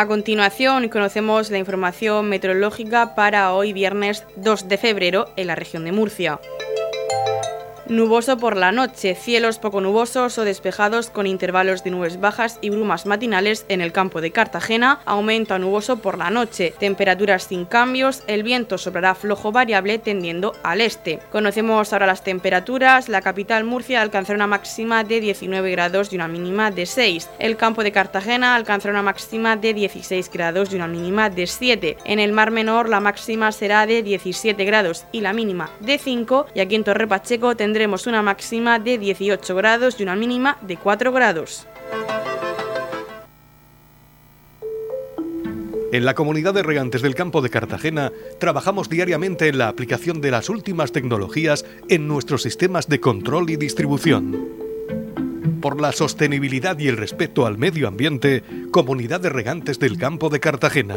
A 0.00 0.06
continuación 0.06 0.88
conocemos 0.88 1.50
la 1.50 1.58
información 1.58 2.26
meteorológica 2.30 3.14
para 3.14 3.52
hoy 3.52 3.74
viernes 3.74 4.24
2 4.36 4.66
de 4.66 4.78
febrero 4.78 5.26
en 5.36 5.48
la 5.48 5.56
región 5.56 5.84
de 5.84 5.92
Murcia. 5.92 6.40
Nuboso 7.90 8.36
por 8.36 8.56
la 8.56 8.70
noche, 8.70 9.16
cielos 9.16 9.58
poco 9.58 9.80
nubosos 9.80 10.38
o 10.38 10.44
despejados 10.44 11.10
con 11.10 11.26
intervalos 11.26 11.82
de 11.82 11.90
nubes 11.90 12.20
bajas 12.20 12.60
y 12.60 12.70
brumas 12.70 13.04
matinales 13.04 13.66
en 13.68 13.80
el 13.80 13.90
campo 13.90 14.20
de 14.20 14.30
Cartagena, 14.30 15.00
aumento 15.06 15.54
a 15.54 15.58
nuboso 15.58 15.96
por 15.96 16.16
la 16.16 16.30
noche, 16.30 16.72
temperaturas 16.78 17.42
sin 17.42 17.64
cambios, 17.64 18.22
el 18.28 18.44
viento 18.44 18.78
soplará 18.78 19.16
flojo 19.16 19.50
variable 19.50 19.98
tendiendo 19.98 20.52
al 20.62 20.82
este. 20.82 21.18
Conocemos 21.32 21.92
ahora 21.92 22.06
las 22.06 22.22
temperaturas, 22.22 23.08
la 23.08 23.22
capital 23.22 23.64
Murcia 23.64 24.02
alcanzará 24.02 24.36
una 24.36 24.46
máxima 24.46 25.02
de 25.02 25.20
19 25.20 25.72
grados 25.72 26.12
y 26.12 26.14
una 26.14 26.28
mínima 26.28 26.70
de 26.70 26.86
6, 26.86 27.28
el 27.40 27.56
campo 27.56 27.82
de 27.82 27.90
Cartagena 27.90 28.54
alcanzará 28.54 28.92
una 28.92 29.02
máxima 29.02 29.56
de 29.56 29.74
16 29.74 30.30
grados 30.32 30.72
y 30.72 30.76
una 30.76 30.86
mínima 30.86 31.28
de 31.28 31.48
7, 31.48 31.96
en 32.04 32.20
el 32.20 32.30
Mar 32.30 32.52
Menor 32.52 32.88
la 32.88 33.00
máxima 33.00 33.50
será 33.50 33.84
de 33.84 34.04
17 34.04 34.64
grados 34.64 35.06
y 35.10 35.22
la 35.22 35.32
mínima 35.32 35.70
de 35.80 35.98
5 35.98 36.46
y 36.54 36.60
aquí 36.60 36.76
en 36.76 36.84
Torre 36.84 37.08
Pacheco 37.08 37.56
tendremos 37.56 37.79
tendremos 37.80 38.06
una 38.06 38.20
máxima 38.20 38.78
de 38.78 38.98
18 38.98 39.54
grados 39.54 39.98
y 39.98 40.02
una 40.02 40.14
mínima 40.14 40.58
de 40.60 40.76
4 40.76 41.12
grados. 41.12 41.66
En 45.90 46.04
la 46.04 46.12
comunidad 46.12 46.52
de 46.52 46.62
regantes 46.62 47.00
del 47.00 47.14
campo 47.14 47.40
de 47.40 47.48
Cartagena 47.48 48.12
trabajamos 48.38 48.90
diariamente 48.90 49.48
en 49.48 49.56
la 49.56 49.68
aplicación 49.68 50.20
de 50.20 50.30
las 50.30 50.50
últimas 50.50 50.92
tecnologías 50.92 51.64
en 51.88 52.06
nuestros 52.06 52.42
sistemas 52.42 52.86
de 52.86 53.00
control 53.00 53.48
y 53.48 53.56
distribución. 53.56 54.50
Por 55.62 55.80
la 55.80 55.92
sostenibilidad 55.92 56.78
y 56.78 56.88
el 56.88 56.98
respeto 56.98 57.46
al 57.46 57.56
medio 57.56 57.88
ambiente, 57.88 58.44
Comunidad 58.70 59.20
de 59.20 59.30
Regantes 59.30 59.78
del 59.78 59.96
Campo 59.96 60.28
de 60.28 60.40
Cartagena. 60.40 60.96